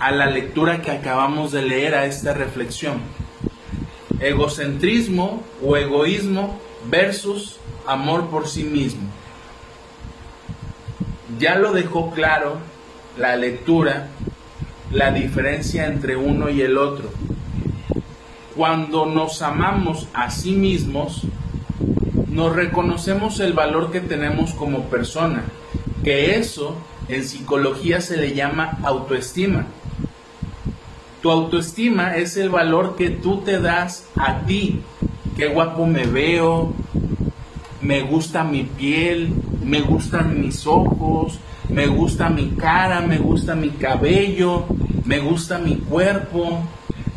a 0.00 0.10
la 0.10 0.26
lectura 0.26 0.82
que 0.82 0.90
acabamos 0.90 1.50
de 1.50 1.62
leer 1.62 1.94
a 1.94 2.04
esta 2.04 2.34
reflexión? 2.34 3.23
Egocentrismo 4.24 5.42
o 5.62 5.76
egoísmo 5.76 6.58
versus 6.90 7.56
amor 7.86 8.30
por 8.30 8.48
sí 8.48 8.64
mismo. 8.64 9.02
Ya 11.38 11.56
lo 11.56 11.72
dejó 11.72 12.10
claro 12.10 12.56
la 13.18 13.36
lectura, 13.36 14.08
la 14.90 15.10
diferencia 15.10 15.86
entre 15.86 16.16
uno 16.16 16.48
y 16.48 16.62
el 16.62 16.78
otro. 16.78 17.10
Cuando 18.56 19.04
nos 19.04 19.42
amamos 19.42 20.08
a 20.14 20.30
sí 20.30 20.52
mismos, 20.52 21.22
nos 22.30 22.56
reconocemos 22.56 23.40
el 23.40 23.52
valor 23.52 23.90
que 23.90 24.00
tenemos 24.00 24.54
como 24.54 24.84
persona, 24.84 25.44
que 26.02 26.36
eso 26.36 26.76
en 27.08 27.24
psicología 27.24 28.00
se 28.00 28.16
le 28.16 28.34
llama 28.34 28.78
autoestima. 28.84 29.66
Tu 31.24 31.30
autoestima 31.30 32.16
es 32.16 32.36
el 32.36 32.50
valor 32.50 32.96
que 32.96 33.08
tú 33.08 33.38
te 33.38 33.58
das 33.58 34.04
a 34.14 34.40
ti. 34.40 34.82
Qué 35.38 35.46
guapo 35.46 35.86
me 35.86 36.04
veo, 36.04 36.74
me 37.80 38.02
gusta 38.02 38.44
mi 38.44 38.64
piel, 38.64 39.32
me 39.64 39.80
gustan 39.80 40.38
mis 40.38 40.66
ojos, 40.66 41.38
me 41.70 41.86
gusta 41.86 42.28
mi 42.28 42.50
cara, 42.50 43.00
me 43.00 43.16
gusta 43.16 43.54
mi 43.54 43.70
cabello, 43.70 44.66
me 45.06 45.18
gusta 45.20 45.56
mi 45.56 45.76
cuerpo, 45.76 46.62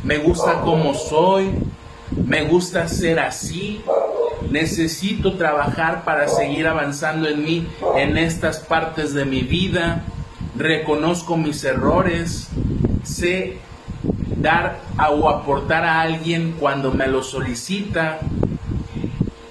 me 0.06 0.20
gusta 0.20 0.62
cómo 0.62 0.94
soy, 0.94 1.50
me 2.16 2.46
gusta 2.46 2.88
ser 2.88 3.20
así. 3.20 3.82
Necesito 4.50 5.34
trabajar 5.34 6.06
para 6.06 6.30
seguir 6.30 6.68
avanzando 6.68 7.28
en 7.28 7.44
mí 7.44 7.68
en 7.98 8.18
estas 8.18 8.60
partes 8.60 9.14
de 9.14 9.26
mi 9.26 9.42
vida. 9.42 10.06
Reconozco 10.56 11.36
mis 11.36 11.62
errores. 11.66 12.48
Sé 13.04 13.67
dar 14.42 14.82
o 15.12 15.30
aportar 15.30 15.84
a 15.84 16.02
alguien 16.02 16.56
cuando 16.60 16.92
me 16.92 17.08
lo 17.08 17.24
solicita. 17.24 18.20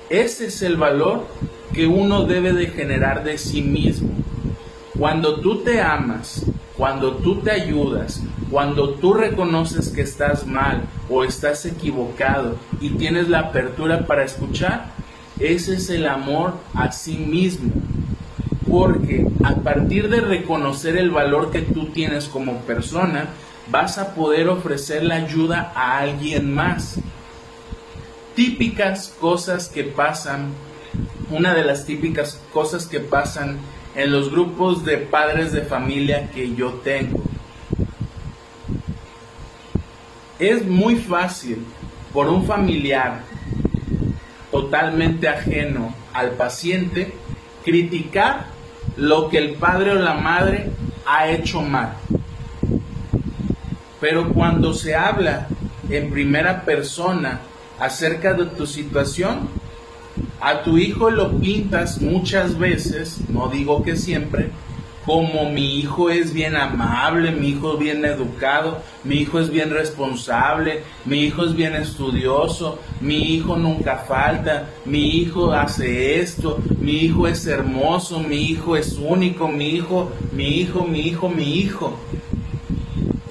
Ese 0.08 0.46
es 0.46 0.62
el 0.62 0.76
valor 0.76 1.26
que 1.72 1.86
uno 1.86 2.24
debe 2.24 2.52
de 2.52 2.68
generar 2.68 3.24
de 3.24 3.38
sí 3.38 3.62
mismo. 3.62 4.10
Cuando 4.98 5.40
tú 5.40 5.58
te 5.62 5.80
amas, 5.80 6.44
cuando 6.76 7.16
tú 7.16 7.40
te 7.40 7.50
ayudas, 7.50 8.22
cuando 8.50 8.90
tú 8.90 9.14
reconoces 9.14 9.88
que 9.88 10.02
estás 10.02 10.46
mal 10.46 10.82
o 11.10 11.24
estás 11.24 11.66
equivocado 11.66 12.56
y 12.80 12.90
tienes 12.90 13.28
la 13.28 13.40
apertura 13.40 14.06
para 14.06 14.24
escuchar, 14.24 14.92
ese 15.38 15.74
es 15.74 15.90
el 15.90 16.06
amor 16.06 16.54
a 16.74 16.92
sí 16.92 17.16
mismo. 17.18 17.72
Porque 18.70 19.26
a 19.44 19.54
partir 19.56 20.08
de 20.08 20.20
reconocer 20.20 20.96
el 20.96 21.10
valor 21.10 21.50
que 21.50 21.62
tú 21.62 21.86
tienes 21.86 22.26
como 22.26 22.60
persona, 22.60 23.28
vas 23.68 23.98
a 23.98 24.14
poder 24.14 24.48
ofrecer 24.48 25.02
la 25.02 25.16
ayuda 25.16 25.72
a 25.74 25.98
alguien 25.98 26.52
más. 26.52 26.98
Típicas 28.34 29.14
cosas 29.20 29.68
que 29.68 29.84
pasan, 29.84 30.52
una 31.30 31.54
de 31.54 31.64
las 31.64 31.84
típicas 31.84 32.40
cosas 32.52 32.86
que 32.86 33.00
pasan 33.00 33.58
en 33.94 34.12
los 34.12 34.30
grupos 34.30 34.84
de 34.84 34.98
padres 34.98 35.52
de 35.52 35.62
familia 35.62 36.30
que 36.30 36.54
yo 36.54 36.74
tengo. 36.84 37.22
Es 40.38 40.66
muy 40.66 40.96
fácil 40.96 41.64
por 42.12 42.28
un 42.28 42.44
familiar 42.46 43.22
totalmente 44.50 45.28
ajeno 45.28 45.94
al 46.12 46.32
paciente 46.32 47.14
criticar 47.64 48.46
lo 48.96 49.28
que 49.28 49.38
el 49.38 49.54
padre 49.54 49.92
o 49.92 49.94
la 49.96 50.14
madre 50.14 50.70
ha 51.06 51.28
hecho 51.28 51.62
mal. 51.62 51.96
Pero 54.00 54.32
cuando 54.32 54.74
se 54.74 54.94
habla 54.94 55.48
en 55.88 56.10
primera 56.10 56.62
persona 56.64 57.40
acerca 57.78 58.34
de 58.34 58.46
tu 58.46 58.66
situación, 58.66 59.48
a 60.40 60.62
tu 60.62 60.78
hijo 60.78 61.10
lo 61.10 61.38
pintas 61.38 62.00
muchas 62.00 62.58
veces, 62.58 63.18
no 63.28 63.48
digo 63.48 63.82
que 63.82 63.96
siempre, 63.96 64.50
como 65.06 65.48
mi 65.50 65.78
hijo 65.78 66.10
es 66.10 66.32
bien 66.32 66.56
amable, 66.56 67.30
mi 67.30 67.50
hijo 67.50 67.74
es 67.74 67.78
bien 67.78 68.04
educado, 68.04 68.82
mi 69.04 69.16
hijo 69.16 69.38
es 69.38 69.50
bien 69.50 69.70
responsable, 69.70 70.82
mi 71.04 71.20
hijo 71.20 71.44
es 71.44 71.54
bien 71.54 71.74
estudioso, 71.76 72.80
mi 73.00 73.34
hijo 73.34 73.56
nunca 73.56 73.98
falta, 73.98 74.68
mi 74.84 75.18
hijo 75.18 75.52
hace 75.52 76.20
esto, 76.20 76.58
mi 76.80 77.04
hijo 77.04 77.28
es 77.28 77.46
hermoso, 77.46 78.18
mi 78.18 78.36
hijo 78.36 78.76
es 78.76 78.98
único, 78.98 79.46
mi 79.46 79.68
hijo, 79.68 80.10
mi 80.32 80.48
hijo, 80.48 80.84
mi 80.84 81.00
hijo, 81.00 81.28
mi 81.28 81.54
hijo. 81.54 81.96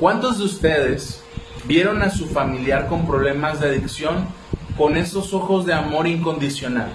¿Cuántos 0.06 0.38
de 0.38 0.44
ustedes 0.44 1.24
vieron 1.66 2.04
a 2.04 2.12
su 2.12 2.28
familiar 2.28 2.86
con 2.86 3.08
problemas 3.08 3.60
de 3.60 3.70
adicción 3.70 4.28
con 4.78 4.98
esos 4.98 5.34
ojos 5.34 5.66
de 5.66 5.74
amor 5.74 6.06
incondicional? 6.06 6.90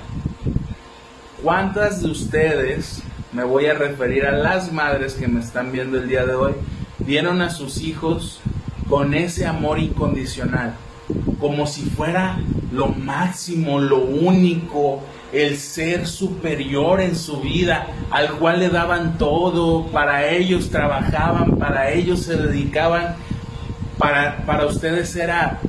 ¿Cuántas 1.43 2.03
de 2.03 2.09
ustedes, 2.09 3.03
me 3.33 3.43
voy 3.43 3.67
a 3.67 3.75
referir 3.75 4.27
a 4.27 4.31
las 4.31 4.73
madres 4.73 5.15
que 5.15 5.27
me 5.27 5.41
están 5.41 5.73
viendo 5.73 5.99
el 5.99 6.09
día 6.09 6.25
de 6.25 6.37
hoy, 6.37 6.53
vieron 7.01 7.43
a 7.43 7.51
sus 7.51 7.81
hijos 7.81 8.39
con 8.89 9.13
ese 9.13 9.45
amor 9.45 9.81
incondicional? 9.81 10.77
Como 11.41 11.67
si 11.67 11.83
fuera 11.83 12.39
lo 12.71 12.87
máximo, 12.91 13.81
lo 13.81 14.05
único, 14.05 15.03
el 15.33 15.59
ser 15.59 16.07
superior 16.07 17.01
en 17.01 17.15
su 17.15 17.41
vida, 17.41 17.87
al 18.11 18.33
cual 18.33 18.61
le 18.61 18.69
daban 18.69 19.19
todo, 19.19 19.87
para 19.87 20.29
ellos 20.29 20.71
trabajaban, 20.71 21.57
para 21.59 21.93
ellos 21.93 22.23
se 22.23 22.37
dedicaban, 22.37 23.17
para, 23.99 24.45
para 24.45 24.67
ustedes 24.67 25.15
era 25.15 25.61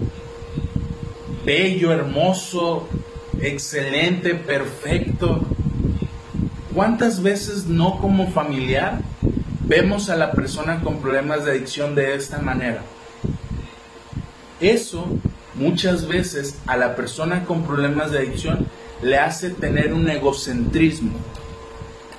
bello, 1.46 1.92
hermoso, 1.92 2.88
excelente, 3.40 4.36
perfecto. 4.36 5.42
¿Cuántas 6.74 7.22
veces 7.22 7.66
no 7.66 8.00
como 8.00 8.32
familiar 8.32 9.00
vemos 9.66 10.10
a 10.10 10.16
la 10.16 10.32
persona 10.32 10.82
con 10.82 11.02
problemas 11.02 11.46
de 11.46 11.52
adicción 11.52 11.96
de 11.96 12.16
esta 12.16 12.40
manera? 12.40 12.82
Eso 14.60 15.06
muchas 15.56 16.08
veces 16.08 16.56
a 16.66 16.78
la 16.78 16.96
persona 16.96 17.44
con 17.46 17.64
problemas 17.64 18.12
de 18.12 18.20
adicción 18.20 18.68
le 19.02 19.18
hace 19.18 19.50
tener 19.50 19.94
un 19.94 20.10
egocentrismo. 20.10 21.12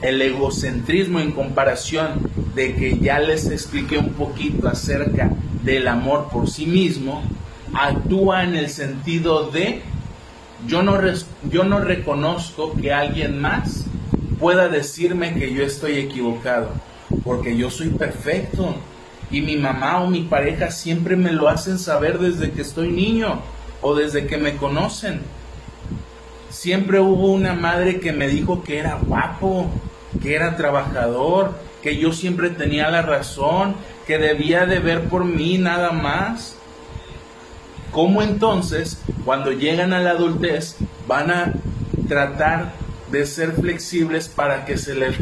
El 0.01 0.21
egocentrismo 0.21 1.21
en 1.21 1.33
comparación 1.33 2.31
de 2.55 2.75
que 2.75 2.99
ya 2.99 3.19
les 3.21 3.47
expliqué 3.47 3.99
un 3.99 4.15
poquito 4.15 4.69
acerca 4.69 5.31
del 5.63 5.87
amor 5.87 6.29
por 6.33 6.51
sí 6.51 6.67
mismo, 6.67 7.23
actúa 7.73 8.45
en 8.45 8.57
el 8.57 8.69
sentido 8.69 9.51
de 9.51 9.83
yo 10.67 10.83
no, 10.83 10.99
yo 11.51 11.65
no 11.65 11.81
reconozco 11.81 12.75
que 12.75 12.93
alguien 12.93 13.41
más 13.41 13.85
pueda 14.39 14.69
decirme 14.69 15.35
que 15.35 15.53
yo 15.53 15.65
estoy 15.65 15.99
equivocado, 15.99 16.71
porque 17.25 17.57
yo 17.57 17.71
soy 17.71 17.89
perfecto 17.89 18.75
y 19.31 19.41
mi 19.41 19.57
mamá 19.57 20.03
o 20.03 20.09
mi 20.09 20.23
pareja 20.23 20.71
siempre 20.71 21.17
me 21.17 21.33
lo 21.33 21.49
hacen 21.49 21.79
saber 21.79 22.19
desde 22.19 22.51
que 22.51 22.63
estoy 22.63 22.89
niño 22.89 23.41
o 23.81 23.95
desde 23.95 24.27
que 24.27 24.37
me 24.37 24.57
conocen. 24.57 25.21
Siempre 26.63 27.01
hubo 27.01 27.33
una 27.33 27.55
madre 27.55 27.99
que 27.99 28.13
me 28.13 28.29
dijo 28.29 28.63
que 28.63 28.79
era 28.79 28.95
guapo, 28.95 29.69
que 30.23 30.37
era 30.37 30.57
trabajador, 30.57 31.59
que 31.83 31.97
yo 31.97 32.13
siempre 32.13 32.51
tenía 32.51 32.89
la 32.89 33.03
razón, 33.03 33.75
que 34.07 34.17
debía 34.17 34.65
de 34.65 34.79
ver 34.79 35.09
por 35.09 35.25
mí 35.25 35.59
nada 35.59 35.91
más. 35.91 36.55
¿Cómo 37.91 38.23
entonces, 38.23 39.03
cuando 39.25 39.51
llegan 39.51 39.93
a 39.93 39.99
la 39.99 40.11
adultez, 40.11 40.77
van 41.09 41.33
a 41.33 41.53
tratar 42.07 42.75
de 43.11 43.27
ser 43.27 43.55
flexibles 43.55 44.29
para 44.29 44.65
que 44.65 44.79
se 44.79 44.95
les 44.95 45.17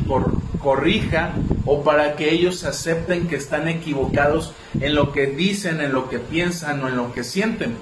corrija 0.62 1.33
o 1.64 1.83
para 1.83 2.16
que 2.16 2.35
ellos 2.35 2.64
acepten 2.64 3.29
que 3.29 3.37
están 3.37 3.66
equivocados 3.66 4.53
en 4.79 4.94
lo 4.94 5.11
que 5.11 5.29
dicen, 5.29 5.81
en 5.81 5.92
lo 5.92 6.11
que 6.11 6.18
piensan 6.18 6.85
o 6.85 6.88
en 6.88 6.96
lo 6.96 7.14
que 7.14 7.24
sienten. 7.24 7.79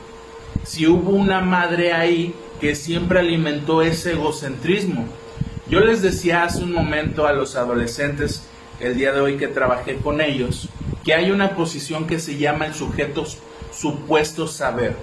Si 0.62 0.86
hubo 0.86 1.10
una 1.10 1.40
madre 1.40 1.92
ahí 1.92 2.36
que 2.60 2.74
siempre 2.74 3.20
alimentó 3.20 3.82
ese 3.82 4.12
egocentrismo. 4.12 5.06
Yo 5.68 5.80
les 5.80 6.02
decía 6.02 6.44
hace 6.44 6.64
un 6.64 6.72
momento 6.72 7.26
a 7.26 7.32
los 7.32 7.56
adolescentes, 7.56 8.42
el 8.80 8.96
día 8.96 9.12
de 9.12 9.20
hoy 9.20 9.36
que 9.36 9.48
trabajé 9.48 9.96
con 9.96 10.20
ellos, 10.20 10.68
que 11.04 11.14
hay 11.14 11.30
una 11.30 11.54
posición 11.56 12.06
que 12.06 12.18
se 12.18 12.36
llama 12.36 12.66
el 12.66 12.74
sujeto 12.74 13.24
supuesto 13.72 14.46
saber. 14.46 14.96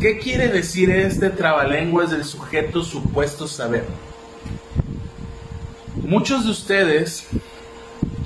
¿Qué 0.00 0.18
quiere 0.18 0.48
decir 0.48 0.90
este 0.90 1.30
trabalenguas 1.30 2.10
del 2.10 2.24
sujeto 2.24 2.82
supuesto 2.82 3.46
saber? 3.46 3.84
Muchos 5.96 6.44
de 6.44 6.50
ustedes, 6.50 7.26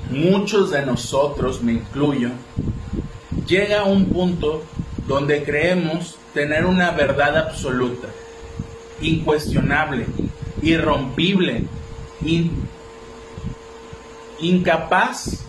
muchos 0.09 0.71
de 0.71 0.85
nosotros, 0.85 1.61
me 1.61 1.73
incluyo, 1.73 2.31
llega 3.47 3.81
a 3.81 3.85
un 3.85 4.07
punto 4.07 4.63
donde 5.07 5.43
creemos 5.43 6.17
tener 6.33 6.65
una 6.65 6.91
verdad 6.91 7.37
absoluta, 7.37 8.07
incuestionable, 9.01 10.05
irrompible, 10.61 11.63
incapaz 14.39 15.45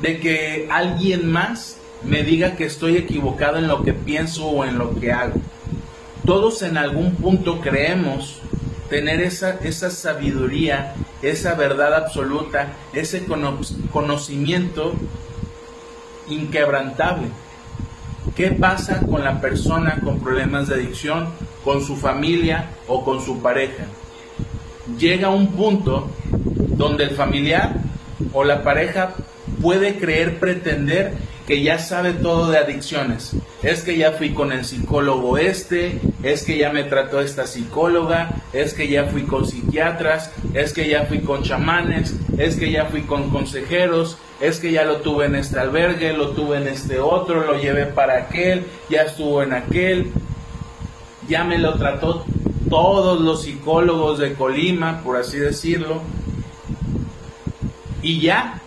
de 0.00 0.20
que 0.20 0.68
alguien 0.70 1.30
más 1.30 1.78
me 2.02 2.22
diga 2.22 2.56
que 2.56 2.64
estoy 2.64 2.96
equivocado 2.96 3.58
en 3.58 3.68
lo 3.68 3.82
que 3.82 3.92
pienso 3.92 4.46
o 4.46 4.64
en 4.64 4.78
lo 4.78 4.98
que 4.98 5.12
hago. 5.12 5.40
Todos 6.26 6.62
en 6.62 6.76
algún 6.76 7.14
punto 7.16 7.60
creemos 7.60 8.40
tener 8.88 9.20
esa, 9.20 9.58
esa 9.62 9.90
sabiduría, 9.90 10.94
esa 11.22 11.54
verdad 11.54 11.94
absoluta, 11.94 12.74
ese 12.92 13.24
conocimiento 13.90 14.94
inquebrantable. 16.28 17.28
¿Qué 18.36 18.50
pasa 18.50 19.00
con 19.00 19.22
la 19.22 19.40
persona 19.40 20.00
con 20.02 20.18
problemas 20.18 20.68
de 20.68 20.74
adicción, 20.74 21.28
con 21.62 21.84
su 21.84 21.94
familia 21.94 22.70
o 22.88 23.04
con 23.04 23.20
su 23.20 23.40
pareja? 23.40 23.84
Llega 24.98 25.28
un 25.30 25.52
punto 25.52 26.10
donde 26.76 27.04
el 27.04 27.10
familiar 27.10 27.76
o 28.32 28.42
la 28.42 28.64
pareja 28.64 29.14
puede 29.62 29.98
creer, 29.98 30.40
pretender 30.40 31.12
que 31.46 31.62
ya 31.62 31.78
sabe 31.78 32.12
todo 32.12 32.50
de 32.50 32.58
adicciones. 32.58 33.36
Es 33.62 33.82
que 33.82 33.96
ya 33.96 34.12
fui 34.12 34.30
con 34.30 34.50
el 34.50 34.64
psicólogo 34.64 35.38
este, 35.38 36.00
es 36.24 36.42
que 36.42 36.58
ya 36.58 36.72
me 36.72 36.82
trató 36.84 37.20
esta 37.20 37.46
psicóloga, 37.46 38.30
es 38.52 38.74
que 38.74 38.88
ya 38.88 39.04
fui 39.04 39.22
con 39.22 39.46
psiquiatras, 39.46 40.32
es 40.54 40.72
que 40.72 40.88
ya 40.88 41.04
fui 41.04 41.20
con 41.20 41.44
chamanes, 41.44 42.14
es 42.36 42.56
que 42.56 42.72
ya 42.72 42.86
fui 42.86 43.02
con 43.02 43.30
consejeros, 43.30 44.18
es 44.44 44.58
que 44.58 44.72
ya 44.72 44.84
lo 44.84 44.96
tuve 44.96 45.24
en 45.24 45.36
este 45.36 45.58
albergue, 45.58 46.12
lo 46.12 46.30
tuve 46.30 46.58
en 46.58 46.68
este 46.68 46.98
otro, 46.98 47.46
lo 47.46 47.58
llevé 47.58 47.86
para 47.86 48.18
aquel, 48.18 48.66
ya 48.90 49.02
estuvo 49.02 49.42
en 49.42 49.54
aquel, 49.54 50.12
ya 51.26 51.44
me 51.44 51.58
lo 51.58 51.74
trató 51.74 52.26
todos 52.68 53.20
los 53.20 53.42
psicólogos 53.42 54.18
de 54.18 54.34
Colima, 54.34 55.00
por 55.02 55.16
así 55.16 55.38
decirlo, 55.38 56.02
y 58.02 58.20
ya, 58.20 58.60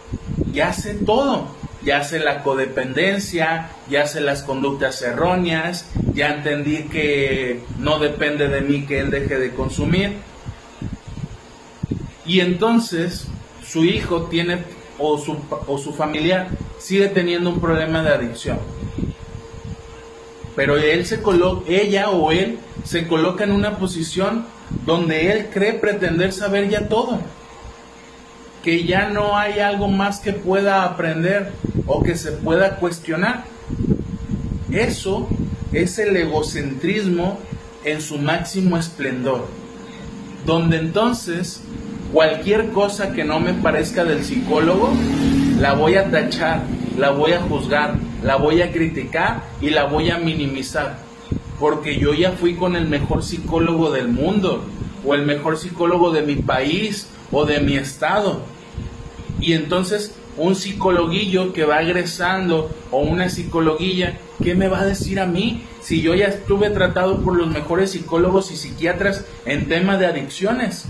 ya 0.51 0.73
sé 0.73 0.95
todo. 0.95 1.55
Ya 1.83 2.03
sé 2.03 2.19
la 2.19 2.43
codependencia, 2.43 3.69
ya 3.89 4.07
sé 4.07 4.19
las 4.19 4.41
conductas 4.41 5.01
erróneas, 5.01 5.89
ya 6.13 6.33
entendí 6.33 6.83
que 6.89 7.61
no 7.79 7.99
depende 7.99 8.49
de 8.49 8.59
mí 8.59 8.85
que 8.85 8.99
él 8.99 9.09
deje 9.09 9.39
de 9.39 9.51
consumir. 9.51 10.17
Y 12.25 12.41
entonces 12.41 13.27
su 13.65 13.85
hijo 13.85 14.23
tiene 14.23 14.57
o 14.99 15.17
su, 15.17 15.37
o 15.67 15.77
su 15.77 15.93
familiar 15.93 16.49
sigue 16.79 17.07
teniendo 17.07 17.49
un 17.49 17.59
problema 17.59 18.03
de 18.03 18.09
adicción. 18.09 18.59
Pero 20.55 20.77
él 20.77 21.05
se 21.05 21.21
ella 21.67 22.09
o 22.09 22.31
él 22.31 22.59
se 22.83 23.07
coloca 23.07 23.43
en 23.43 23.51
una 23.51 23.77
posición 23.77 24.45
donde 24.85 25.31
él 25.31 25.49
cree 25.53 25.73
pretender 25.73 26.33
saber 26.33 26.69
ya 26.69 26.87
todo 26.87 27.19
que 28.67 28.83
ya 28.83 29.07
no 29.07 29.37
hay 29.37 29.59
algo 29.59 29.87
más 29.87 30.19
que 30.19 30.33
pueda 30.33 30.83
aprender 30.83 31.53
o 31.85 32.03
que 32.03 32.17
se 32.17 32.33
pueda 32.33 32.75
cuestionar. 32.75 33.45
Eso 34.69 35.29
es 35.71 35.97
el 35.99 36.17
egocentrismo 36.17 37.39
en 37.85 38.01
su 38.01 38.17
máximo 38.17 38.77
esplendor, 38.77 39.47
donde 40.45 40.79
entonces 40.79 41.61
cualquier 42.11 42.71
cosa 42.71 43.11
que 43.11 43.23
no 43.23 43.39
me 43.39 43.53
parezca 43.53 44.03
del 44.03 44.23
psicólogo, 44.23 44.91
la 45.59 45.73
voy 45.73 45.95
a 45.95 46.09
tachar, 46.09 46.63
la 46.97 47.11
voy 47.11 47.33
a 47.33 47.41
juzgar, 47.41 47.95
la 48.23 48.35
voy 48.35 48.61
a 48.61 48.71
criticar 48.71 49.43
y 49.61 49.69
la 49.69 49.85
voy 49.85 50.09
a 50.09 50.17
minimizar, 50.17 50.99
porque 51.59 51.97
yo 51.97 52.13
ya 52.13 52.31
fui 52.31 52.55
con 52.55 52.75
el 52.75 52.87
mejor 52.87 53.23
psicólogo 53.23 53.91
del 53.91 54.07
mundo, 54.07 54.63
o 55.05 55.13
el 55.13 55.25
mejor 55.25 55.57
psicólogo 55.57 56.11
de 56.11 56.21
mi 56.21 56.35
país, 56.35 57.07
o 57.31 57.45
de 57.45 57.59
mi 57.59 57.75
estado. 57.75 58.41
Y 59.39 59.53
entonces 59.53 60.15
un 60.37 60.55
psicologuillo 60.55 61.51
que 61.51 61.65
va 61.65 61.77
agresando 61.77 62.69
o 62.91 62.99
una 62.99 63.29
psicologuilla, 63.29 64.17
¿qué 64.43 64.55
me 64.55 64.67
va 64.67 64.81
a 64.81 64.85
decir 64.85 65.19
a 65.19 65.25
mí 65.25 65.63
si 65.81 66.01
yo 66.01 66.13
ya 66.13 66.27
estuve 66.27 66.69
tratado 66.69 67.21
por 67.21 67.35
los 67.35 67.47
mejores 67.47 67.91
psicólogos 67.91 68.51
y 68.51 68.57
psiquiatras 68.57 69.25
en 69.45 69.67
tema 69.67 69.97
de 69.97 70.05
adicciones? 70.05 70.85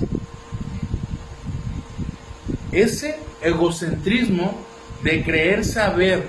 Ese 2.77 3.17
egocentrismo 3.41 4.53
de 5.01 5.23
creer 5.23 5.65
saber 5.65 6.27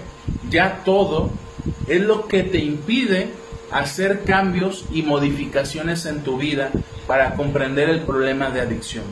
ya 0.49 0.83
todo 0.83 1.31
es 1.87 2.01
lo 2.01 2.27
que 2.27 2.43
te 2.43 2.57
impide 2.57 3.29
hacer 3.71 4.23
cambios 4.25 4.87
y 4.91 5.03
modificaciones 5.03 6.07
en 6.07 6.23
tu 6.23 6.39
vida 6.39 6.71
para 7.07 7.35
comprender 7.35 7.91
el 7.91 8.01
problema 8.01 8.49
de 8.49 8.63
adicción. 8.63 9.05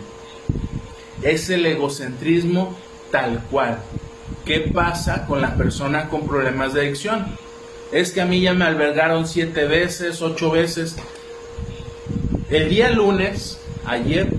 Es 1.21 1.51
el 1.51 1.67
egocentrismo 1.67 2.75
tal 3.11 3.43
cual. 3.51 3.81
¿Qué 4.47 4.71
pasa 4.73 5.27
con 5.27 5.43
la 5.43 5.57
persona 5.57 6.09
con 6.09 6.27
problemas 6.27 6.73
de 6.73 6.81
adicción? 6.81 7.37
Es 7.93 8.13
que 8.13 8.23
a 8.23 8.25
mí 8.25 8.41
ya 8.41 8.55
me 8.55 8.65
albergaron 8.65 9.29
siete 9.29 9.67
veces, 9.67 10.23
ocho 10.23 10.51
veces. 10.51 10.97
El 12.49 12.71
día 12.71 12.89
lunes, 12.89 13.59
ayer, 13.85 14.33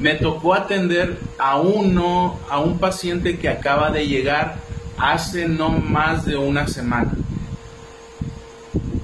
me 0.00 0.14
tocó 0.14 0.54
atender 0.54 1.18
a 1.38 1.58
uno, 1.58 2.38
a 2.48 2.58
un 2.58 2.78
paciente 2.78 3.38
que 3.38 3.48
acaba 3.48 3.90
de 3.90 4.06
llegar 4.06 4.56
hace 4.98 5.48
no 5.48 5.70
más 5.70 6.24
de 6.24 6.36
una 6.36 6.66
semana. 6.66 7.12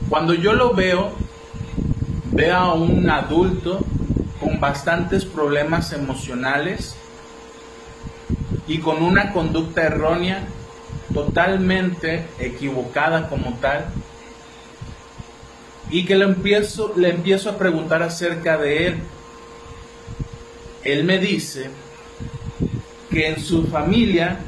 Cuando 0.09 0.35
yo 0.35 0.53
lo 0.53 0.75
veo, 0.75 1.13
veo 2.33 2.57
a 2.57 2.75
un 2.75 3.09
adulto 3.09 3.85
con 4.41 4.61
bastantes 4.61 5.25
problemas 5.25 5.93
emocionales, 5.93 6.97
y 8.67 8.79
con 8.79 9.03
una 9.03 9.33
conducta 9.33 9.83
errónea, 9.83 10.45
totalmente 11.13 12.27
equivocada 12.39 13.29
como 13.29 13.55
tal, 13.55 13.85
y 15.91 16.05
que 16.05 16.17
le 16.17 16.25
empiezo, 16.25 16.95
le 16.97 17.11
empiezo 17.11 17.51
a 17.51 17.59
preguntar 17.59 18.03
acerca 18.03 18.57
de 18.57 18.87
él. 18.87 18.99
Él 20.85 21.05
me 21.05 21.19
dice 21.19 21.71
que 23.11 23.29
en 23.29 23.41
su 23.41 23.67
familia, 23.67 24.41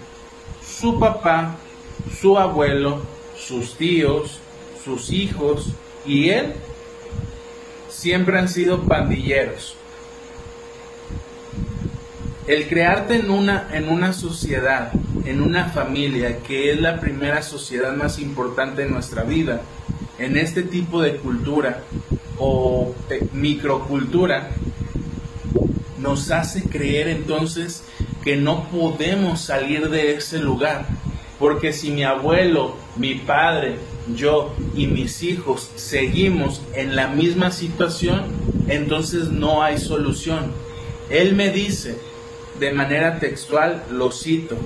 su 0.67 0.99
papá, 0.99 1.57
su 2.21 2.39
abuelo, 2.39 3.03
sus 3.37 3.77
tíos, 3.77 4.39
sus 4.85 5.11
hijos 5.11 5.69
y 6.07 6.31
él 6.31 6.55
siempre 7.89 8.39
han 8.39 8.49
sido 8.49 8.83
pandilleros. 8.83 9.77
El 12.47 12.69
crearte 12.69 13.17
en 13.17 13.31
una, 13.31 13.69
en 13.73 13.89
una 13.89 14.13
sociedad, 14.13 14.93
en 15.25 15.41
una 15.41 15.71
familia, 15.71 16.39
que 16.41 16.73
es 16.73 16.81
la 16.81 17.01
primera 17.01 17.43
sociedad 17.43 17.95
más 17.95 18.19
importante 18.19 18.83
en 18.83 18.93
nuestra 18.93 19.23
vida, 19.23 19.63
en 20.19 20.37
este 20.37 20.63
tipo 20.63 21.01
de 21.01 21.17
cultura 21.17 21.85
o 22.39 22.95
microcultura, 23.33 24.51
nos 26.05 26.31
hace 26.31 26.63
creer 26.63 27.09
entonces 27.09 27.83
que 28.23 28.37
no 28.37 28.69
podemos 28.69 29.41
salir 29.41 29.89
de 29.89 30.15
ese 30.15 30.39
lugar. 30.39 30.87
Porque 31.39 31.73
si 31.73 31.91
mi 31.91 32.05
abuelo, 32.05 32.77
mi 32.97 33.15
padre, 33.15 33.77
yo 34.15 34.55
y 34.77 34.87
mis 34.87 35.23
hijos 35.23 35.71
seguimos 35.77 36.61
en 36.75 36.95
la 36.95 37.09
misma 37.09 37.51
situación, 37.51 38.27
entonces 38.69 39.31
no 39.31 39.63
hay 39.63 39.79
solución. 39.79 40.53
Él 41.09 41.35
me 41.35 41.49
dice, 41.51 41.97
de 42.61 42.73
manera 42.73 43.19
textual, 43.19 43.83
lo 43.91 44.13
cito, 44.13 44.57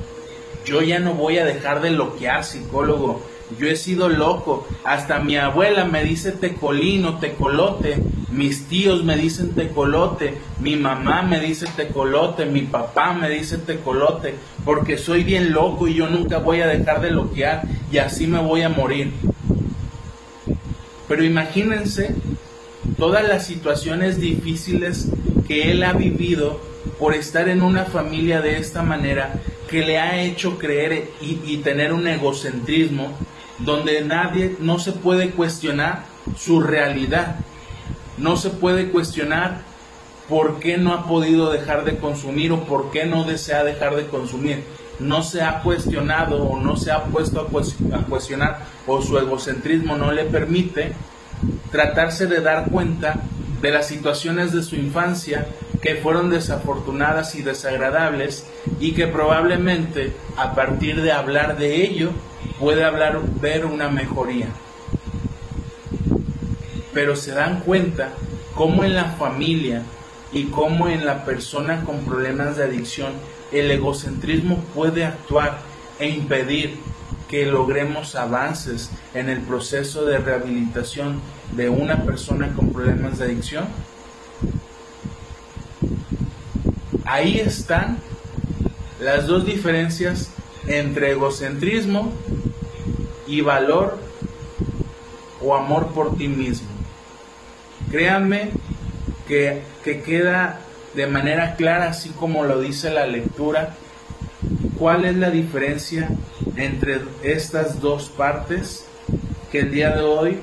yo 0.65 0.83
ya 0.83 0.99
no 0.99 1.15
voy 1.15 1.39
a 1.39 1.45
dejar 1.45 1.81
de 1.81 1.91
loquear, 1.91 2.45
psicólogo, 2.45 3.23
yo 3.59 3.69
he 3.69 3.77
sido 3.77 4.09
loco, 4.09 4.67
hasta 4.85 5.21
mi 5.21 5.37
abuela 5.37 5.85
me 5.85 6.05
dice 6.05 6.33
tecolino, 6.33 7.19
tecolote, 7.19 7.99
mis 8.31 8.67
tíos 8.67 9.05
me 9.05 9.17
dicen 9.17 9.55
tecolote, 9.55 10.35
mi 10.61 10.77
mamá 10.77 11.23
me 11.23 11.41
dice 11.41 11.67
tecolote, 11.77 12.45
mi 12.45 12.63
papá 12.63 13.13
me 13.13 13.31
dice 13.31 13.59
tecolote, 13.59 14.35
porque 14.65 14.99
soy 14.99 15.25
bien 15.25 15.53
loco 15.53 15.89
y 15.89 15.95
yo 15.95 16.09
nunca 16.09 16.39
voy 16.39 16.61
a 16.61 16.67
dejar 16.67 17.01
de 17.01 17.11
loquear 17.11 17.63
y 17.91 17.99
así 17.99 18.27
me 18.27 18.41
voy 18.41 18.63
a 18.63 18.69
morir. 18.69 19.13
Pero 21.09 21.25
imagínense 21.25 22.15
todas 22.99 23.27
las 23.27 23.47
situaciones 23.47 24.21
difíciles 24.21 25.09
que 25.47 25.71
él 25.71 25.83
ha 25.83 25.95
vivido 25.95 26.61
por 26.99 27.15
estar 27.15 27.49
en 27.49 27.63
una 27.63 27.85
familia 27.85 28.41
de 28.41 28.59
esta 28.59 28.83
manera 28.83 29.33
que 29.69 29.85
le 29.85 29.99
ha 29.99 30.21
hecho 30.21 30.59
creer 30.59 31.11
y, 31.21 31.59
tener 31.59 31.93
un 31.93 32.09
egocentrismo 32.09 33.17
donde 33.59 34.03
nadie 34.03 34.57
no 34.61 34.79
se 34.79 34.93
puede 34.93 35.31
cuestionar 35.31 36.05
su 36.37 36.61
realidad, 36.61 37.37
no 38.17 38.37
se 38.37 38.51
puede 38.51 38.91
cuestionar 38.91 39.63
por 40.29 40.61
qué 40.61 40.77
no 40.77 40.93
ha 40.93 41.07
podido 41.07 41.51
dejar 41.51 41.85
de 41.85 41.97
consumir 41.97 42.53
o 42.53 42.65
por 42.65 42.91
qué 42.91 43.07
no 43.07 43.25
desea 43.25 43.65
dejar 43.65 43.97
de 43.97 44.07
consumir. 44.07 44.65
No 45.01 45.23
se 45.23 45.43
ha 45.43 45.63
cuestionado 45.63 46.43
o 46.43 46.61
no 46.61 46.77
se 46.77 46.91
ha 46.91 47.05
puesto 47.05 47.41
a 47.41 48.03
cuestionar 48.05 48.59
o 48.87 49.01
su 49.01 49.17
egocentrismo 49.17 49.97
no 49.97 50.13
le 50.13 50.25
permite 50.25 50.93
tratarse 51.71 52.27
de 52.27 52.41
dar 52.41 52.69
cuenta 52.71 53.23
de 53.63 53.71
las 53.71 53.87
situaciones 53.87 54.53
de 54.53 54.63
su 54.63 54.77
infancia 54.77 55.47
que 55.81 55.97
fueron 55.97 56.31
desafortunadas 56.31 57.35
y 57.37 57.43
desagradables 57.43 58.47
y 58.81 58.93
que 58.93 59.07
probablemente 59.07 60.13
a 60.37 60.55
partir 60.55 61.01
de 61.03 61.13
hablar 61.13 61.57
de 61.57 61.85
ello 61.85 62.11
puede 62.59 62.85
hablar, 62.85 63.21
ver 63.41 63.67
una 63.67 63.89
mejoría. 63.89 64.49
Pero 66.93 67.17
se 67.17 67.33
dan 67.33 67.61
cuenta 67.61 68.11
cómo 68.55 68.85
en 68.85 68.95
la 68.95 69.05
familia 69.13 69.83
y 70.33 70.45
cómo 70.45 70.89
en 70.89 71.07
la 71.07 71.25
persona 71.25 71.85
con 71.85 72.05
problemas 72.05 72.57
de 72.57 72.65
adicción 72.65 73.13
el 73.53 73.71
egocentrismo 73.71 74.57
puede 74.75 75.05
actuar 75.05 75.59
e 75.99 76.09
impedir 76.09 76.77
que 77.29 77.47
logremos 77.47 78.15
avances 78.15 78.91
en 79.15 79.29
el 79.29 79.41
proceso 79.41 80.05
de 80.05 80.19
rehabilitación 80.19 81.21
de 81.53 81.69
una 81.69 82.03
persona 82.03 82.53
con 82.55 82.73
problemas 82.73 83.19
de 83.19 83.27
adicción? 83.27 83.67
Ahí 87.05 87.39
están 87.39 87.99
las 89.01 89.27
dos 89.27 89.47
diferencias 89.47 90.31
entre 90.67 91.13
egocentrismo 91.13 92.13
y 93.29 93.43
valor 93.43 93.99
o 95.41 95.55
amor 95.55 95.89
por 95.89 96.17
ti 96.17 96.27
mismo. 96.27 96.69
Créanme 97.91 98.51
que, 99.29 99.63
que 99.85 100.03
queda 100.03 100.61
de 100.95 101.07
manera 101.07 101.55
clara, 101.55 101.91
así 101.91 102.11
como 102.11 102.45
lo 102.45 102.61
dice 102.61 102.91
la 102.91 103.07
lectura, 103.07 103.75
cuál 104.79 105.05
es 105.05 105.17
la 105.17 105.31
diferencia 105.31 106.09
entre 106.57 107.03
estas 107.23 107.81
dos 107.81 108.09
partes 108.09 108.85
que 109.53 109.61
el 109.61 109.71
día 109.71 109.91
de 109.91 110.03
hoy 110.03 110.39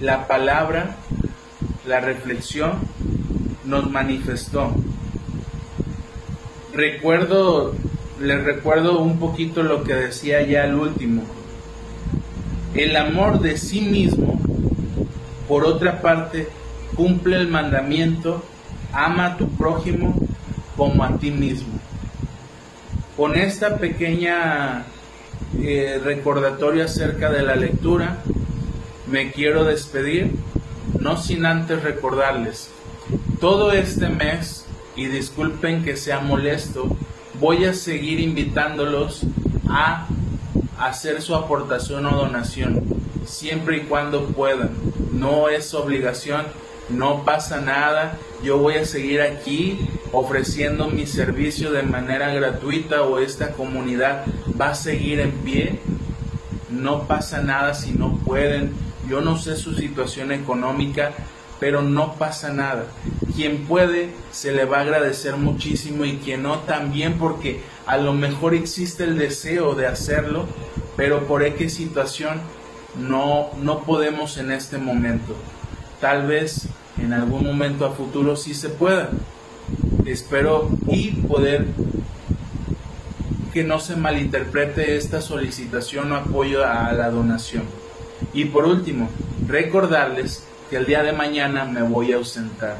la 0.00 0.26
palabra, 0.26 0.96
la 1.86 2.00
reflexión 2.00 2.78
nos 3.64 3.90
manifestó. 3.90 4.72
Recuerdo, 6.72 7.74
les 8.20 8.44
recuerdo 8.44 9.00
un 9.00 9.18
poquito 9.18 9.62
lo 9.62 9.82
que 9.84 9.94
decía 9.94 10.42
ya 10.42 10.64
el 10.64 10.74
último. 10.74 11.24
El 12.78 12.94
amor 12.94 13.40
de 13.40 13.58
sí 13.58 13.80
mismo, 13.80 14.40
por 15.48 15.66
otra 15.66 16.00
parte, 16.00 16.46
cumple 16.94 17.34
el 17.34 17.48
mandamiento, 17.48 18.44
ama 18.92 19.26
a 19.26 19.36
tu 19.36 19.48
prójimo 19.48 20.14
como 20.76 21.02
a 21.02 21.18
ti 21.18 21.32
mismo. 21.32 21.80
Con 23.16 23.34
esta 23.34 23.78
pequeña 23.78 24.84
eh, 25.60 26.00
recordatorio 26.04 26.84
acerca 26.84 27.32
de 27.32 27.42
la 27.42 27.56
lectura, 27.56 28.18
me 29.08 29.32
quiero 29.32 29.64
despedir, 29.64 30.36
no 31.00 31.16
sin 31.16 31.46
antes 31.46 31.82
recordarles, 31.82 32.70
todo 33.40 33.72
este 33.72 34.08
mes, 34.08 34.66
y 34.94 35.06
disculpen 35.06 35.82
que 35.82 35.96
sea 35.96 36.20
molesto, 36.20 36.96
voy 37.40 37.64
a 37.64 37.74
seguir 37.74 38.20
invitándolos 38.20 39.22
a 39.68 40.06
hacer 40.78 41.22
su 41.22 41.34
aportación 41.34 42.06
o 42.06 42.16
donación, 42.16 42.82
siempre 43.26 43.78
y 43.78 43.80
cuando 43.80 44.26
puedan. 44.26 44.70
No 45.12 45.48
es 45.48 45.74
obligación, 45.74 46.46
no 46.88 47.24
pasa 47.24 47.60
nada, 47.60 48.16
yo 48.42 48.58
voy 48.58 48.76
a 48.76 48.84
seguir 48.84 49.20
aquí 49.20 49.78
ofreciendo 50.12 50.88
mi 50.88 51.06
servicio 51.06 51.72
de 51.72 51.82
manera 51.82 52.32
gratuita 52.32 53.02
o 53.02 53.18
esta 53.18 53.52
comunidad 53.52 54.24
va 54.58 54.70
a 54.70 54.74
seguir 54.74 55.20
en 55.20 55.32
pie. 55.32 55.80
No 56.70 57.06
pasa 57.06 57.42
nada 57.42 57.74
si 57.74 57.92
no 57.92 58.16
pueden. 58.18 58.72
Yo 59.08 59.20
no 59.20 59.38
sé 59.38 59.56
su 59.56 59.74
situación 59.74 60.32
económica, 60.32 61.12
pero 61.58 61.82
no 61.82 62.14
pasa 62.14 62.52
nada. 62.52 62.86
Quien 63.34 63.66
puede 63.66 64.10
se 64.30 64.52
le 64.52 64.64
va 64.64 64.78
a 64.78 64.82
agradecer 64.82 65.36
muchísimo 65.36 66.04
y 66.04 66.18
quien 66.18 66.42
no 66.42 66.60
también 66.60 67.18
porque 67.18 67.60
a 67.86 67.96
lo 67.96 68.12
mejor 68.12 68.54
existe 68.54 69.04
el 69.04 69.18
deseo 69.18 69.74
de 69.74 69.86
hacerlo, 69.86 70.46
pero 70.98 71.28
por 71.28 71.44
X 71.44 71.74
situación 71.74 72.40
no, 72.98 73.50
no 73.62 73.84
podemos 73.84 74.36
en 74.36 74.50
este 74.50 74.78
momento. 74.78 75.36
Tal 76.00 76.26
vez 76.26 76.66
en 77.00 77.12
algún 77.12 77.46
momento 77.46 77.86
a 77.86 77.92
futuro 77.92 78.34
sí 78.34 78.52
se 78.52 78.68
pueda. 78.68 79.08
Espero 80.04 80.68
y 80.88 81.12
poder 81.12 81.66
que 83.52 83.62
no 83.62 83.78
se 83.78 83.94
malinterprete 83.94 84.96
esta 84.96 85.20
solicitación 85.20 86.10
o 86.10 86.16
apoyo 86.16 86.66
a 86.66 86.92
la 86.92 87.10
donación. 87.10 87.62
Y 88.32 88.46
por 88.46 88.64
último, 88.64 89.08
recordarles 89.46 90.44
que 90.68 90.78
el 90.78 90.86
día 90.86 91.04
de 91.04 91.12
mañana 91.12 91.64
me 91.64 91.82
voy 91.82 92.12
a 92.12 92.16
ausentar. 92.16 92.76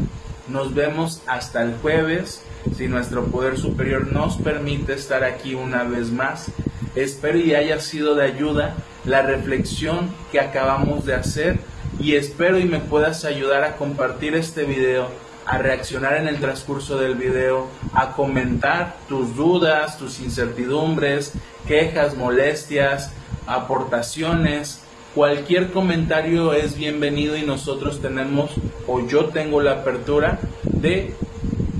Nos 0.48 0.74
vemos 0.74 1.22
hasta 1.28 1.62
el 1.62 1.76
jueves, 1.76 2.42
si 2.76 2.88
nuestro 2.88 3.26
poder 3.26 3.56
superior 3.58 4.12
nos 4.12 4.38
permite 4.38 4.94
estar 4.94 5.22
aquí 5.22 5.54
una 5.54 5.84
vez 5.84 6.10
más. 6.10 6.50
Espero 6.98 7.38
y 7.38 7.54
haya 7.54 7.78
sido 7.78 8.16
de 8.16 8.24
ayuda 8.24 8.74
la 9.04 9.22
reflexión 9.22 10.10
que 10.32 10.40
acabamos 10.40 11.06
de 11.06 11.14
hacer 11.14 11.60
y 12.00 12.16
espero 12.16 12.58
y 12.58 12.64
me 12.64 12.80
puedas 12.80 13.24
ayudar 13.24 13.62
a 13.62 13.76
compartir 13.76 14.34
este 14.34 14.64
video, 14.64 15.06
a 15.46 15.58
reaccionar 15.58 16.16
en 16.16 16.26
el 16.26 16.40
transcurso 16.40 16.98
del 16.98 17.14
video, 17.14 17.68
a 17.94 18.14
comentar 18.14 18.96
tus 19.08 19.36
dudas, 19.36 19.96
tus 19.96 20.18
incertidumbres, 20.18 21.34
quejas, 21.68 22.16
molestias, 22.16 23.12
aportaciones. 23.46 24.82
Cualquier 25.14 25.70
comentario 25.70 26.52
es 26.52 26.76
bienvenido 26.76 27.36
y 27.36 27.42
nosotros 27.42 28.02
tenemos 28.02 28.50
o 28.88 29.06
yo 29.06 29.26
tengo 29.26 29.60
la 29.60 29.72
apertura 29.72 30.40
de 30.64 31.14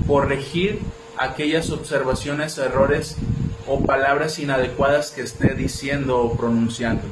corregir 0.07 0.79
aquellas 1.17 1.71
observaciones, 1.71 2.57
errores 2.57 3.17
o 3.69 3.81
palabras 3.85 4.39
inadecuadas 4.39 5.11
que 5.11 5.21
esté 5.21 5.53
diciendo 5.53 6.17
o 6.17 6.35
pronunciando. 6.35 7.03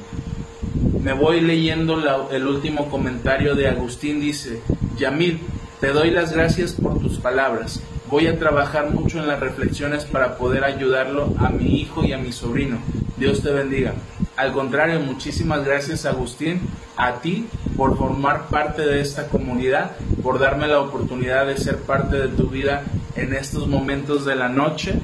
Me 1.03 1.13
voy 1.13 1.39
leyendo 1.39 2.01
el 2.31 2.47
último 2.47 2.89
comentario 2.89 3.55
de 3.55 3.67
Agustín. 3.67 4.19
Dice, 4.19 4.61
Yamil, 4.97 5.39
te 5.79 5.89
doy 5.89 6.09
las 6.09 6.33
gracias 6.33 6.73
por 6.73 6.99
tus 6.99 7.19
palabras. 7.19 7.79
Voy 8.09 8.25
a 8.25 8.39
trabajar 8.39 8.89
mucho 8.89 9.19
en 9.19 9.27
las 9.27 9.39
reflexiones 9.39 10.05
para 10.05 10.37
poder 10.37 10.63
ayudarlo 10.63 11.33
a 11.37 11.49
mi 11.49 11.79
hijo 11.79 12.03
y 12.03 12.13
a 12.13 12.17
mi 12.17 12.31
sobrino. 12.31 12.79
Dios 13.17 13.43
te 13.43 13.51
bendiga. 13.51 13.93
Al 14.35 14.51
contrario, 14.51 14.99
muchísimas 14.99 15.63
gracias 15.63 16.05
Agustín, 16.05 16.61
a 16.95 17.21
ti 17.21 17.47
por 17.75 17.97
formar 17.97 18.47
parte 18.47 18.83
de 18.83 19.01
esta 19.01 19.27
comunidad, 19.27 19.91
por 20.23 20.39
darme 20.39 20.67
la 20.67 20.79
oportunidad 20.79 21.45
de 21.45 21.57
ser 21.57 21.77
parte 21.77 22.17
de 22.17 22.27
tu 22.29 22.47
vida 22.47 22.83
en 23.15 23.33
estos 23.33 23.67
momentos 23.67 24.25
de 24.25 24.35
la 24.35 24.49
noche 24.49 24.99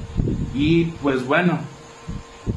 y 0.54 0.86
pues 1.02 1.26
bueno, 1.26 1.58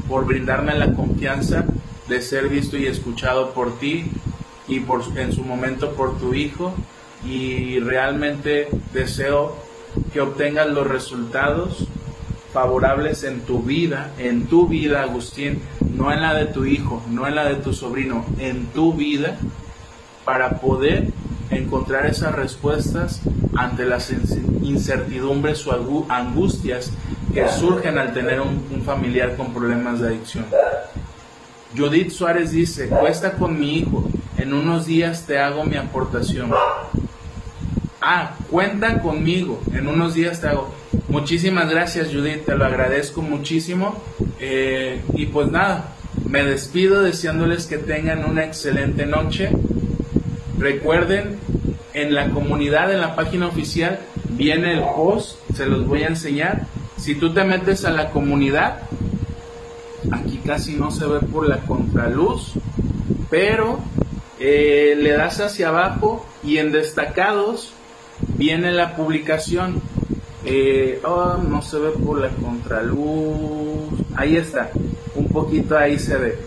por 0.08 0.26
brindarme 0.26 0.78
la 0.78 0.94
confianza 0.94 1.66
de 2.08 2.22
ser 2.22 2.48
visto 2.48 2.78
y 2.78 2.86
escuchado 2.86 3.52
por 3.52 3.80
ti 3.80 4.06
y 4.68 4.80
por, 4.82 5.04
en 5.18 5.34
su 5.34 5.44
momento 5.44 5.94
por 5.94 6.18
tu 6.20 6.34
hijo. 6.34 6.74
Y 7.26 7.80
realmente 7.80 8.70
deseo 8.94 9.58
que 10.14 10.22
obtengas 10.22 10.68
los 10.68 10.86
resultados 10.86 11.88
favorables 12.54 13.24
en 13.24 13.42
tu 13.42 13.64
vida, 13.64 14.12
en 14.20 14.46
tu 14.46 14.68
vida 14.68 15.02
Agustín, 15.02 15.62
no 15.96 16.14
en 16.14 16.22
la 16.22 16.34
de 16.34 16.46
tu 16.46 16.66
hijo, 16.66 17.04
no 17.10 17.28
en 17.28 17.36
la 17.36 17.46
de 17.46 17.56
tu 17.56 17.74
sobrino, 17.74 18.26
en 18.40 18.68
tu 18.68 18.94
vida, 18.94 19.38
para 20.24 20.60
poder 20.60 21.08
encontrar 21.50 22.06
esas 22.06 22.36
respuestas 22.36 23.22
ante 23.56 23.86
las 23.86 24.12
incertidumbres 24.62 25.66
o 25.66 26.06
angustias 26.10 26.92
que 27.34 27.48
surgen 27.50 27.98
al 27.98 28.14
tener 28.14 28.42
un, 28.42 28.82
familiar 28.86 29.36
con 29.36 29.54
problemas 29.54 30.00
de 30.00 30.08
adicción. 30.08 30.46
Judith 31.76 32.12
Suárez 32.12 32.52
dice, 32.52 32.88
cuesta 32.88 33.34
con 33.34 33.60
mi 33.60 33.80
hijo, 33.80 34.10
en 34.38 34.54
unos 34.54 34.86
días 34.86 35.26
te 35.26 35.40
hago 35.40 35.64
mi 35.66 35.76
aportación. 35.76 36.52
Ah, 38.02 38.36
cuenta 38.50 39.02
conmigo, 39.02 39.62
en 39.74 39.88
unos 39.88 40.14
días 40.14 40.40
te 40.40 40.48
hago. 40.48 40.74
Muchísimas 41.10 41.70
gracias 41.70 42.08
Judith, 42.14 42.46
te 42.46 42.56
lo 42.56 42.66
agradezco 42.66 43.22
muchísimo. 43.22 44.02
Eh, 44.40 45.02
y 45.14 45.26
pues 45.28 45.52
nada, 45.52 45.94
me 46.26 46.44
despido 46.44 47.02
deseándoles 47.02 47.66
que 47.66 47.78
tengan 47.78 48.26
una 48.26 48.46
excelente 48.46 49.06
noche. 49.06 49.50
Recuerden, 50.58 51.38
en 51.94 52.14
la 52.14 52.30
comunidad, 52.30 52.94
en 52.94 53.02
la 53.02 53.16
página 53.16 53.48
oficial, 53.48 54.00
viene 54.30 54.74
el 54.74 54.82
post, 54.82 55.38
se 55.56 55.66
los 55.66 55.88
voy 55.88 56.04
a 56.04 56.08
enseñar. 56.08 56.68
Si 56.98 57.16
tú 57.16 57.34
te 57.34 57.44
metes 57.44 57.86
a 57.86 57.92
la 57.92 58.10
comunidad, 58.10 58.82
aquí 60.12 60.38
casi 60.46 60.76
no 60.76 60.92
se 60.92 61.06
ve 61.06 61.20
por 61.20 61.48
la 61.48 61.58
contraluz, 61.60 62.54
pero 63.30 63.80
eh, 64.40 64.96
le 64.98 65.12
das 65.12 65.40
hacia 65.40 65.70
abajo 65.70 66.26
y 66.44 66.58
en 66.58 66.72
destacados 66.72 67.74
viene 68.38 68.72
la 68.72 68.96
publicación. 68.96 69.82
Eh, 70.46 71.02
oh, 71.04 71.38
no 71.38 71.62
se 71.62 71.80
ve 71.80 71.90
por 71.92 72.20
la 72.20 72.30
contraluz. 72.30 73.90
Ahí 74.16 74.36
está, 74.36 74.72
un 75.16 75.28
poquito 75.28 75.78
ahí 75.78 76.00
se 76.00 76.18
ve. 76.18 76.38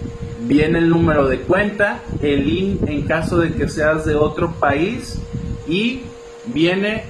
Viene 0.43 0.79
el 0.79 0.89
número 0.89 1.29
de 1.29 1.41
cuenta, 1.41 2.01
el 2.23 2.47
link 2.47 2.83
en 2.87 3.03
caso 3.03 3.39
de 3.39 3.53
que 3.53 3.69
seas 3.69 4.05
de 4.05 4.15
otro 4.15 4.53
país 4.53 5.19
y 5.69 6.03
viene 6.47 7.05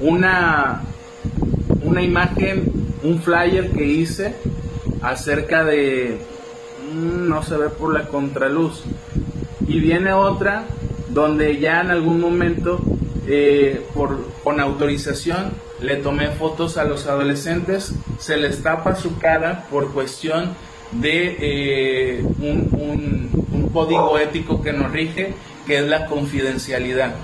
una, 0.00 0.82
una 1.84 2.02
imagen, 2.02 2.72
un 3.02 3.20
flyer 3.20 3.70
que 3.70 3.84
hice 3.84 4.34
acerca 5.02 5.64
de... 5.64 6.18
Mm, 6.92 7.28
no 7.28 7.42
se 7.42 7.56
ve 7.56 7.68
por 7.68 7.92
la 7.94 8.08
contraluz. 8.08 8.82
Y 9.66 9.78
viene 9.80 10.12
otra 10.12 10.64
donde 11.08 11.58
ya 11.58 11.80
en 11.80 11.90
algún 11.90 12.20
momento, 12.20 12.80
eh, 13.26 13.84
por, 13.94 14.26
con 14.42 14.60
autorización, 14.60 15.52
le 15.80 15.96
tomé 15.96 16.28
fotos 16.28 16.76
a 16.76 16.84
los 16.84 17.06
adolescentes, 17.06 17.94
se 18.18 18.36
les 18.36 18.62
tapa 18.62 18.96
su 18.96 19.18
cara 19.18 19.66
por 19.70 19.92
cuestión 19.92 20.54
de 20.92 21.36
eh, 21.40 22.22
un, 22.22 23.30
un 23.52 23.68
código 23.72 24.18
ético 24.18 24.62
que 24.62 24.72
nos 24.72 24.90
rige, 24.92 25.34
que 25.66 25.78
es 25.78 25.84
la 25.84 26.06
confidencialidad. 26.06 27.14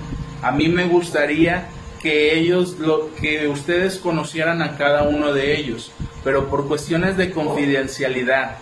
A 0.43 0.53
mí 0.53 0.69
me 0.69 0.85
gustaría 0.87 1.69
que 2.01 2.39
ellos, 2.39 2.79
lo, 2.79 3.15
que 3.15 3.49
ustedes 3.49 3.99
conocieran 3.99 4.63
a 4.63 4.77
cada 4.77 5.03
uno 5.03 5.33
de 5.33 5.59
ellos, 5.59 5.93
pero 6.25 6.49
por 6.49 6.67
cuestiones 6.67 7.17
de 7.17 7.31
confidencialidad 7.31 8.59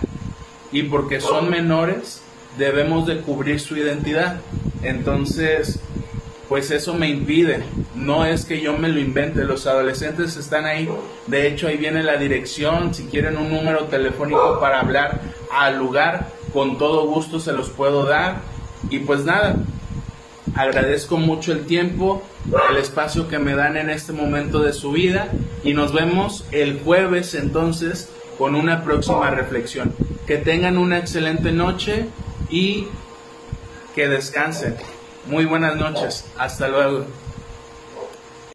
y 0.72 0.84
porque 0.84 1.20
son 1.20 1.48
menores, 1.48 2.20
debemos 2.58 3.06
de 3.06 3.20
cubrir 3.20 3.60
su 3.60 3.76
identidad. 3.76 4.40
Entonces, 4.82 5.80
pues 6.48 6.70
eso 6.70 6.94
me 6.94 7.08
impide. 7.08 7.62
No 7.94 8.24
es 8.24 8.44
que 8.44 8.60
yo 8.60 8.76
me 8.76 8.88
lo 8.88 8.98
invente, 8.98 9.44
los 9.44 9.66
adolescentes 9.66 10.36
están 10.36 10.66
ahí. 10.66 10.88
De 11.26 11.46
hecho, 11.46 11.68
ahí 11.68 11.76
viene 11.76 12.02
la 12.02 12.16
dirección. 12.16 12.94
Si 12.94 13.04
quieren 13.04 13.36
un 13.36 13.50
número 13.50 13.84
telefónico 13.84 14.58
para 14.60 14.80
hablar 14.80 15.20
al 15.52 15.78
lugar, 15.78 16.30
con 16.52 16.78
todo 16.78 17.06
gusto 17.06 17.38
se 17.38 17.52
los 17.52 17.70
puedo 17.70 18.04
dar. 18.04 18.40
Y 18.90 19.00
pues 19.00 19.24
nada, 19.24 19.56
agradezco 20.58 21.16
mucho 21.16 21.52
el 21.52 21.66
tiempo, 21.66 22.22
el 22.70 22.76
espacio 22.78 23.28
que 23.28 23.38
me 23.38 23.54
dan 23.54 23.76
en 23.76 23.90
este 23.90 24.12
momento 24.12 24.58
de 24.58 24.72
su 24.72 24.90
vida 24.90 25.28
y 25.62 25.72
nos 25.72 25.92
vemos 25.92 26.44
el 26.50 26.80
jueves 26.80 27.34
entonces 27.34 28.10
con 28.36 28.56
una 28.56 28.82
próxima 28.82 29.30
reflexión. 29.30 29.94
Que 30.26 30.36
tengan 30.36 30.76
una 30.76 30.98
excelente 30.98 31.52
noche 31.52 32.06
y 32.50 32.88
que 33.94 34.08
descansen. 34.08 34.76
Muy 35.26 35.44
buenas 35.44 35.76
noches. 35.76 36.24
Hasta 36.36 36.68
luego. 36.68 37.04